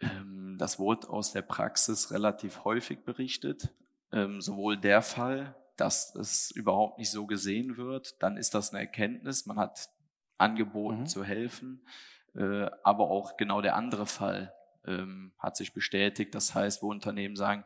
[0.00, 3.74] Ähm, das wurde aus der Praxis relativ häufig berichtet.
[4.12, 8.80] Ähm, sowohl der Fall, dass es überhaupt nicht so gesehen wird, dann ist das eine
[8.80, 9.46] Erkenntnis.
[9.46, 9.88] Man hat
[10.38, 11.06] angeboten mhm.
[11.06, 11.86] zu helfen.
[12.34, 14.52] aber auch genau der andere Fall,
[14.86, 16.34] ähm, hat sich bestätigt.
[16.34, 17.64] Das heißt, wo Unternehmen sagen,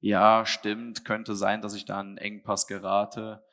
[0.00, 3.44] ja, stimmt, könnte sein, dass ich da einen Engpass gerate.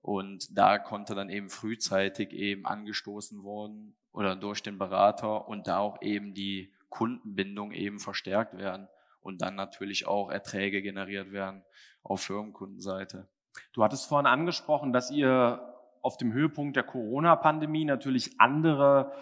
[0.00, 5.78] Und da konnte dann eben frühzeitig eben angestoßen worden oder durch den Berater und da
[5.78, 8.88] auch eben die Kundenbindung eben verstärkt werden
[9.20, 11.64] und dann natürlich auch Erträge generiert werden
[12.02, 13.28] auf Firmenkundenseite.
[13.72, 15.64] Du hattest vorhin angesprochen, dass ihr
[16.02, 19.12] auf dem Höhepunkt der Corona-Pandemie natürlich andere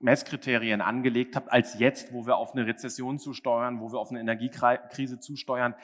[0.00, 4.20] Messkriterien angelegt habt, als jetzt, wo wir auf eine Rezession zusteuern, wo wir auf eine
[4.20, 5.74] Energiekrise zusteuern.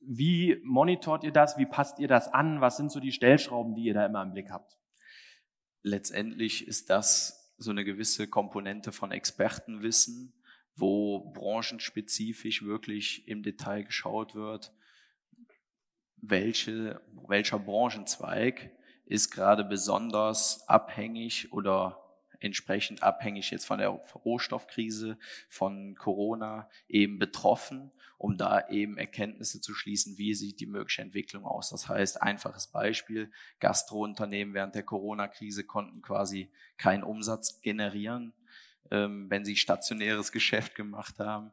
[0.00, 1.58] Wie monitort ihr das?
[1.58, 2.60] Wie passt ihr das an?
[2.60, 4.78] Was sind so die Stellschrauben, die ihr da immer im Blick habt?
[5.82, 10.32] Letztendlich ist das so eine gewisse Komponente von Expertenwissen,
[10.76, 14.72] wo branchenspezifisch wirklich im Detail geschaut wird,
[16.20, 18.70] welche, welcher Branchenzweig
[19.06, 22.04] ist gerade besonders abhängig oder
[22.40, 29.74] entsprechend abhängig jetzt von der Rohstoffkrise, von Corona eben betroffen, um da eben Erkenntnisse zu
[29.74, 31.70] schließen, wie sieht die mögliche Entwicklung aus.
[31.70, 38.34] Das heißt, einfaches Beispiel, Gastrounternehmen während der Corona-Krise konnten quasi keinen Umsatz generieren,
[38.90, 41.52] ähm, wenn sie stationäres Geschäft gemacht haben.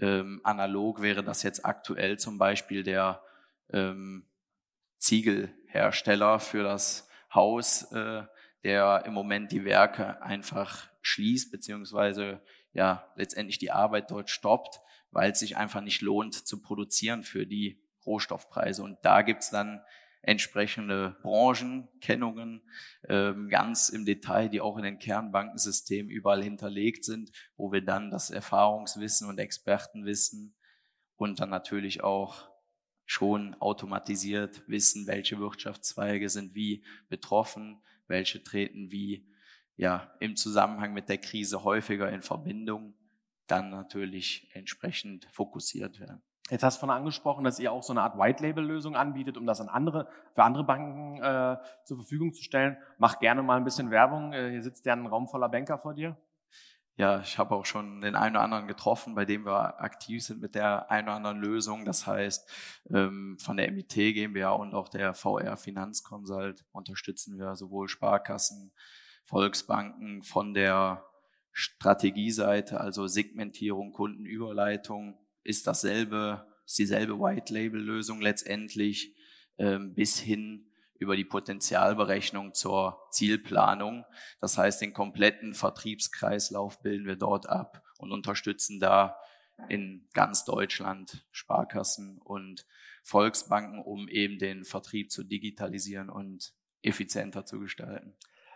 [0.00, 3.22] Ähm, analog wäre das jetzt aktuell zum Beispiel der
[3.70, 4.28] ähm,
[4.98, 8.22] Ziegelhersteller für das Haus, äh,
[8.64, 15.32] der im Moment die Werke einfach schließt, beziehungsweise ja letztendlich die Arbeit dort stoppt, weil
[15.32, 18.82] es sich einfach nicht lohnt zu produzieren für die Rohstoffpreise.
[18.82, 19.82] Und da gibt's dann
[20.22, 22.62] entsprechende Branchenkennungen
[23.08, 28.10] ähm, ganz im Detail, die auch in den Kernbankensystemen überall hinterlegt sind, wo wir dann
[28.10, 30.54] das Erfahrungswissen und Expertenwissen
[31.16, 32.51] und dann natürlich auch
[33.12, 39.28] schon automatisiert wissen, welche Wirtschaftszweige sind wie betroffen, welche treten wie
[39.76, 42.94] ja im Zusammenhang mit der Krise häufiger in Verbindung,
[43.46, 46.22] dann natürlich entsprechend fokussiert werden.
[46.48, 49.60] Jetzt hast du von angesprochen, dass ihr auch so eine Art White-Label-Lösung anbietet, um das
[49.60, 52.78] an andere, für andere Banken äh, zur Verfügung zu stellen.
[52.98, 54.32] Mach gerne mal ein bisschen Werbung.
[54.32, 56.16] Äh, hier sitzt ja ein Raum voller Banker vor dir
[56.96, 60.40] ja, ich habe auch schon den einen oder anderen getroffen, bei dem wir aktiv sind
[60.40, 61.84] mit der einen oder anderen Lösung.
[61.84, 62.48] Das heißt,
[62.90, 68.72] ähm, von der MIT GmbH und auch der VR Finanzconsult unterstützen wir sowohl Sparkassen,
[69.24, 71.04] Volksbanken von der
[71.52, 79.14] Strategieseite, also Segmentierung, Kundenüberleitung, ist dasselbe, ist dieselbe White Label Lösung letztendlich
[79.58, 80.71] ähm, bis hin
[81.02, 84.04] über die Potenzialberechnung zur Zielplanung.
[84.40, 89.16] Das heißt, den kompletten Vertriebskreislauf bilden wir dort ab und unterstützen da
[89.68, 92.66] in ganz Deutschland Sparkassen und
[93.02, 98.14] Volksbanken, um eben den Vertrieb zu digitalisieren und effizienter zu gestalten.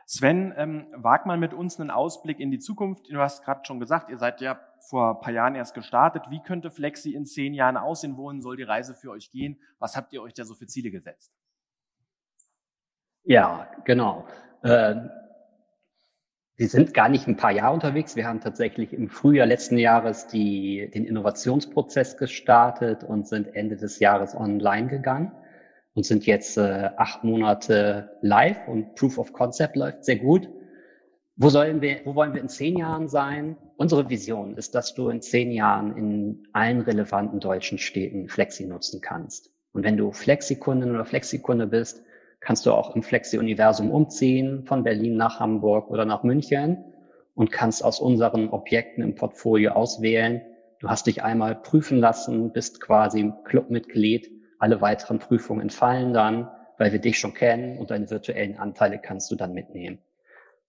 [0.08, 3.10] Sven, ähm, wag mal mit uns einen Ausblick in die Zukunft.
[3.10, 6.22] Du hast gerade schon gesagt, ihr seid ja vor ein paar Jahren erst gestartet.
[6.30, 8.16] Wie könnte Flexi in zehn Jahren aussehen?
[8.16, 9.60] Wohin soll die Reise für euch gehen?
[9.80, 11.35] Was habt ihr euch da so für Ziele gesetzt?
[13.26, 14.24] Ja, genau.
[14.62, 14.94] Äh,
[16.54, 18.14] wir sind gar nicht ein paar Jahre unterwegs.
[18.14, 23.98] Wir haben tatsächlich im Frühjahr letzten Jahres die, den Innovationsprozess gestartet und sind Ende des
[23.98, 25.32] Jahres online gegangen
[25.94, 30.48] und sind jetzt äh, acht Monate live und Proof of Concept läuft sehr gut.
[31.34, 33.56] Wo sollen wir, wo wollen wir in zehn Jahren sein?
[33.76, 39.00] Unsere Vision ist, dass du in zehn Jahren in allen relevanten deutschen Städten Flexi nutzen
[39.00, 39.50] kannst.
[39.72, 42.05] Und wenn du Flexi-Kundin oder Flexi-Kunde bist,
[42.46, 46.84] kannst du auch im Flexi-Universum umziehen, von Berlin nach Hamburg oder nach München
[47.34, 50.42] und kannst aus unseren Objekten im Portfolio auswählen.
[50.78, 54.30] Du hast dich einmal prüfen lassen, bist quasi Clubmitglied
[54.60, 59.28] alle weiteren Prüfungen entfallen dann, weil wir dich schon kennen und deine virtuellen Anteile kannst
[59.32, 59.98] du dann mitnehmen.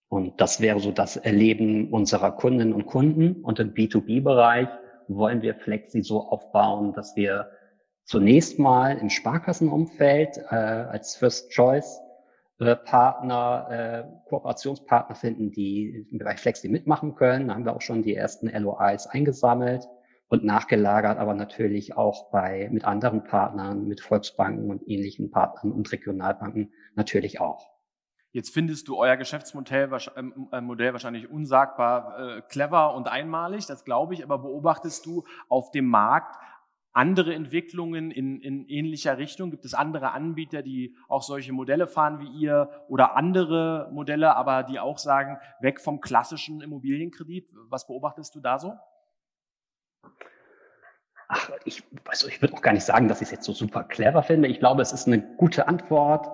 [0.10, 3.44] Und das wäre so das Erleben unserer Kundinnen und Kunden.
[3.44, 4.68] Und im B2B-Bereich
[5.08, 7.52] wollen wir Flexi so aufbauen, dass wir
[8.08, 12.00] zunächst mal im Sparkassenumfeld äh, als First Choice
[12.60, 17.50] äh, Partner, äh, Kooperationspartner finden, die im Bereich Flexi mitmachen können.
[17.50, 19.88] Da haben wir auch schon die ersten LOIs eingesammelt
[20.30, 25.92] und nachgelagert, aber natürlich auch bei, mit anderen Partnern, mit Volksbanken und ähnlichen Partnern und
[25.92, 27.68] Regionalbanken natürlich auch.
[28.32, 33.84] Jetzt findest du euer Geschäftsmodell ähm, äh, Modell wahrscheinlich unsagbar äh, clever und einmalig, das
[33.84, 36.36] glaube ich, aber beobachtest du auf dem Markt
[36.98, 39.52] andere Entwicklungen in, in ähnlicher Richtung?
[39.52, 44.64] Gibt es andere Anbieter, die auch solche Modelle fahren wie ihr oder andere Modelle, aber
[44.64, 47.54] die auch sagen, weg vom klassischen Immobilienkredit?
[47.70, 48.74] Was beobachtest du da so?
[51.30, 53.84] Ach, ich, also ich würde auch gar nicht sagen, dass ich es jetzt so super
[53.84, 54.48] clever finde.
[54.48, 56.28] Ich glaube, es ist eine gute Antwort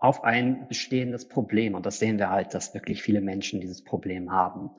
[0.00, 1.74] auf ein bestehendes Problem.
[1.74, 4.70] Und das sehen wir halt, dass wirklich viele Menschen dieses Problem haben.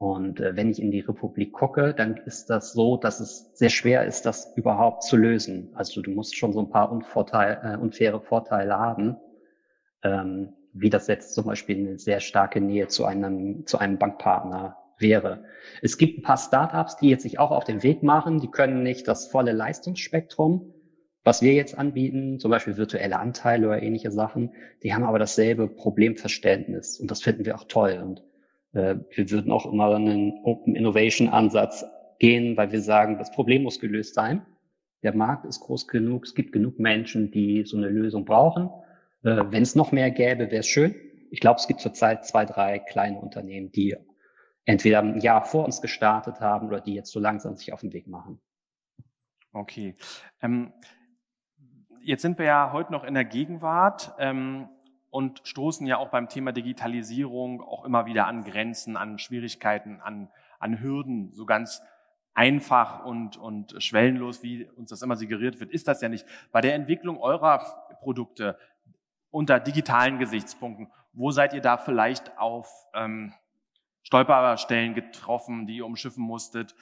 [0.00, 3.68] Und äh, wenn ich in die Republik gucke, dann ist das so, dass es sehr
[3.68, 5.72] schwer ist, das überhaupt zu lösen.
[5.74, 9.18] Also du musst schon so ein paar Unvorteil, äh, unfaire Vorteile haben,
[10.02, 14.78] ähm, wie das jetzt zum Beispiel eine sehr starke Nähe zu einem, zu einem Bankpartner
[14.96, 15.44] wäre.
[15.82, 18.40] Es gibt ein paar Startups, die jetzt sich auch auf den Weg machen.
[18.40, 20.72] Die können nicht das volle Leistungsspektrum,
[21.24, 24.54] was wir jetzt anbieten, zum Beispiel virtuelle Anteile oder ähnliche Sachen.
[24.82, 28.00] Die haben aber dasselbe Problemverständnis und das finden wir auch toll.
[28.02, 28.22] Und
[28.72, 31.84] äh, wir würden auch immer einen Open Innovation Ansatz
[32.18, 34.46] gehen, weil wir sagen, das Problem muss gelöst sein.
[35.02, 38.68] Der Markt ist groß genug, es gibt genug Menschen, die so eine Lösung brauchen.
[39.22, 40.94] Äh, Wenn es noch mehr gäbe, wäre es schön.
[41.30, 43.96] Ich glaube, es gibt zurzeit zwei, drei kleine Unternehmen, die
[44.64, 47.92] entweder ein Jahr vor uns gestartet haben oder die jetzt so langsam sich auf den
[47.92, 48.40] Weg machen.
[49.52, 49.96] Okay.
[50.42, 50.72] Ähm,
[52.02, 54.68] jetzt sind wir ja heute noch in der Gegenwart ähm,
[55.10, 60.28] und stoßen ja auch beim Thema Digitalisierung auch immer wieder an Grenzen, an Schwierigkeiten, an,
[60.58, 61.32] an Hürden.
[61.32, 61.82] So ganz
[62.32, 66.24] einfach und, und schwellenlos, wie uns das immer suggeriert wird, ist das ja nicht.
[66.52, 67.58] Bei der Entwicklung eurer
[68.00, 68.56] Produkte
[69.30, 73.34] unter digitalen Gesichtspunkten, wo seid ihr da vielleicht auf ähm,
[74.02, 76.74] Stolperstellen getroffen, die ihr umschiffen musstet.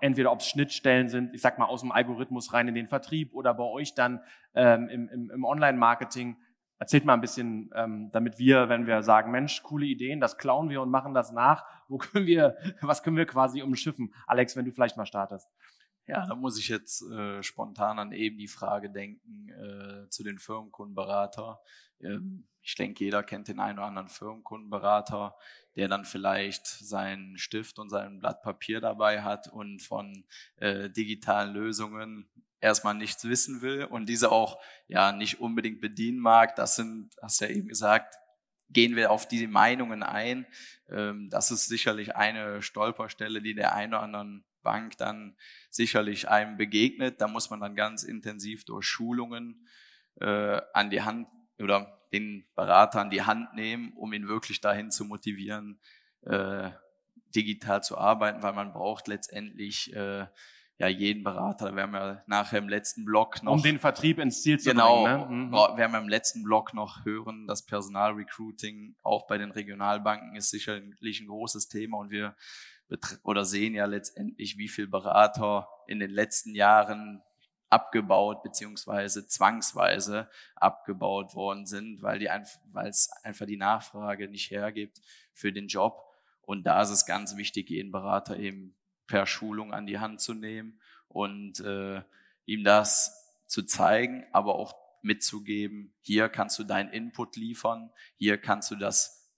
[0.00, 3.34] Entweder ob es Schnittstellen sind, ich sag mal aus dem Algorithmus rein in den Vertrieb
[3.34, 4.20] oder bei euch dann
[4.54, 6.36] ähm, im, im, im Online-Marketing.
[6.82, 10.68] Erzählt mal ein bisschen, ähm, damit wir, wenn wir sagen, Mensch, coole Ideen, das klauen
[10.68, 11.64] wir und machen das nach.
[11.86, 14.12] Wo können wir, was können wir quasi umschiffen?
[14.26, 15.48] Alex, wenn du vielleicht mal startest.
[16.08, 20.40] Ja, da muss ich jetzt äh, spontan an eben die Frage denken äh, zu den
[20.40, 21.60] Firmenkundenberater.
[22.00, 25.36] Ähm, ich denke, jeder kennt den einen oder anderen Firmenkundenberater,
[25.76, 30.24] der dann vielleicht seinen Stift und sein Blatt Papier dabei hat und von
[30.56, 32.28] äh, digitalen Lösungen
[32.62, 34.58] erstmal nichts wissen will und diese auch
[34.88, 36.56] ja nicht unbedingt bedienen mag.
[36.56, 38.14] Das sind, hast du ja eben gesagt,
[38.70, 40.46] gehen wir auf die Meinungen ein.
[40.88, 45.36] Ähm, das ist sicherlich eine Stolperstelle, die der einen oder anderen Bank dann
[45.70, 47.20] sicherlich einem begegnet.
[47.20, 49.66] Da muss man dann ganz intensiv durch Schulungen
[50.20, 54.90] äh, an die Hand oder den Berater an die Hand nehmen, um ihn wirklich dahin
[54.90, 55.80] zu motivieren,
[56.22, 56.70] äh,
[57.34, 60.26] digital zu arbeiten, weil man braucht letztendlich äh,
[60.78, 61.70] ja jeden Berater.
[61.70, 65.04] Da werden wir nachher im letzten Block noch um den Vertrieb ins Ziel zu genau,
[65.04, 65.50] bringen.
[65.50, 65.76] Genau, mhm.
[65.76, 67.46] werden wir im letzten Block noch hören.
[67.46, 72.34] Das Personalrecruiting auch bei den Regionalbanken ist sicherlich ein großes Thema und wir
[73.22, 77.22] oder sehen ja letztendlich, wie viel Berater in den letzten Jahren
[77.70, 82.28] abgebaut beziehungsweise zwangsweise abgebaut worden sind, weil die
[82.72, 85.00] weil es einfach die Nachfrage nicht hergibt
[85.32, 86.04] für den Job.
[86.42, 88.76] Und da ist es ganz wichtig, jeden Berater eben
[89.12, 92.00] per Schulung an die Hand zu nehmen und äh,
[92.46, 98.70] ihm das zu zeigen, aber auch mitzugeben, hier kannst du deinen Input liefern, hier kannst
[98.70, 99.30] du das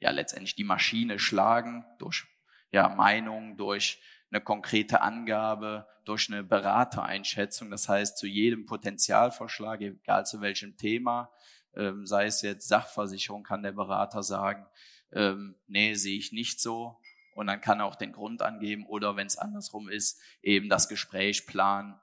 [0.00, 2.26] ja letztendlich die Maschine schlagen durch
[2.70, 4.00] ja Meinung, durch
[4.30, 7.70] eine konkrete Angabe, durch eine Beratereinschätzung.
[7.70, 11.30] Das heißt, zu jedem Potenzialvorschlag, egal zu welchem Thema,
[11.74, 14.64] ähm, sei es jetzt Sachversicherung, kann der Berater sagen,
[15.12, 16.98] ähm, nee, sehe ich nicht so.
[17.38, 20.88] Und dann kann er auch den Grund angeben oder wenn es andersrum ist, eben das
[20.88, 21.94] Gespräch planen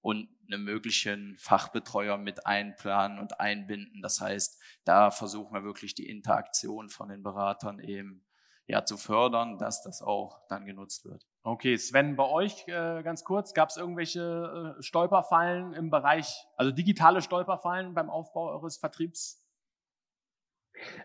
[0.00, 4.00] und einen möglichen Fachbetreuer mit einplanen und einbinden.
[4.00, 8.24] Das heißt, da versuchen wir wirklich die Interaktion von den Beratern eben
[8.68, 11.26] ja zu fördern, dass das auch dann genutzt wird.
[11.42, 16.72] Okay, Sven, bei euch äh, ganz kurz, gab es irgendwelche äh, Stolperfallen im Bereich, also
[16.72, 19.46] digitale Stolperfallen beim Aufbau eures Vertriebs?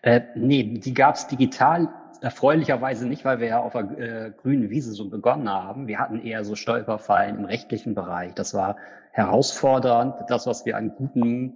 [0.01, 1.89] Äh, nee, die gab es digital
[2.21, 5.87] erfreulicherweise nicht, weil wir ja auf der äh, grünen Wiese so begonnen haben.
[5.87, 8.33] Wir hatten eher so Stolperfallen im rechtlichen Bereich.
[8.33, 8.77] Das war
[9.11, 11.55] herausfordernd, das, was wir an guten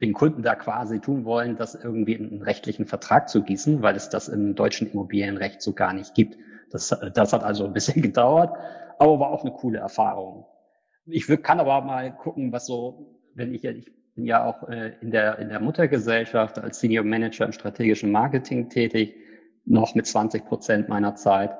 [0.00, 3.96] den Kunden da quasi tun wollen, das irgendwie in einen rechtlichen Vertrag zu gießen, weil
[3.96, 6.38] es das im deutschen Immobilienrecht so gar nicht gibt.
[6.70, 8.56] Das, das hat also ein bisschen gedauert,
[8.98, 10.46] aber war auch eine coole Erfahrung.
[11.06, 13.92] Ich kann aber mal gucken, was so, wenn ich, ich
[14.24, 19.14] ja auch äh, in der, in der Muttergesellschaft als Senior Manager im strategischen Marketing tätig,
[19.64, 21.56] noch mit 20 Prozent meiner Zeit.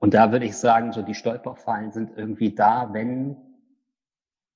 [0.00, 3.36] Und da würde ich sagen, so die Stolperfallen sind irgendwie da, wenn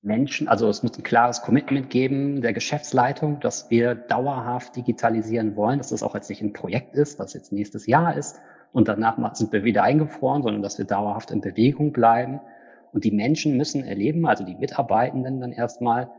[0.01, 5.77] Menschen, also es muss ein klares Commitment geben der Geschäftsleitung, dass wir dauerhaft digitalisieren wollen,
[5.77, 8.39] dass das auch jetzt nicht ein Projekt ist, was jetzt nächstes Jahr ist
[8.73, 12.41] und danach sind wir wieder eingefroren, sondern dass wir dauerhaft in Bewegung bleiben.
[12.91, 16.09] Und die Menschen müssen erleben, also die Mitarbeitenden dann erstmal,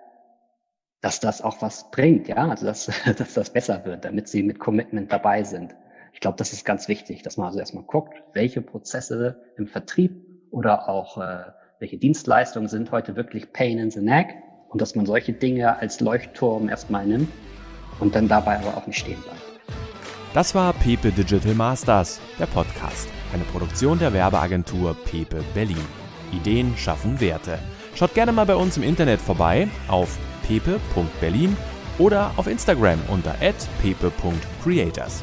[1.05, 4.59] dass das auch was bringt, ja, also dass, dass das besser wird, damit sie mit
[4.59, 5.75] Commitment dabei sind.
[6.15, 10.13] Ich glaube, das ist ganz wichtig, dass man also erstmal guckt, welche Prozesse im Vertrieb
[10.51, 11.45] oder auch äh,
[11.79, 14.29] welche Dienstleistungen sind heute wirklich Pain in the Neck
[14.71, 17.29] und dass man solche Dinge als Leuchtturm erstmal nimmt
[18.01, 19.43] und dann dabei aber auch nicht stehen bleibt.
[20.33, 25.85] Das war Pepe Digital Masters, der Podcast, eine Produktion der Werbeagentur Pepe Berlin.
[26.33, 27.59] Ideen schaffen Werte.
[27.95, 31.57] Schaut gerne mal bei uns im Internet vorbei auf pepe.berlin
[31.99, 33.35] oder auf Instagram unter
[33.81, 35.23] pepe.creators.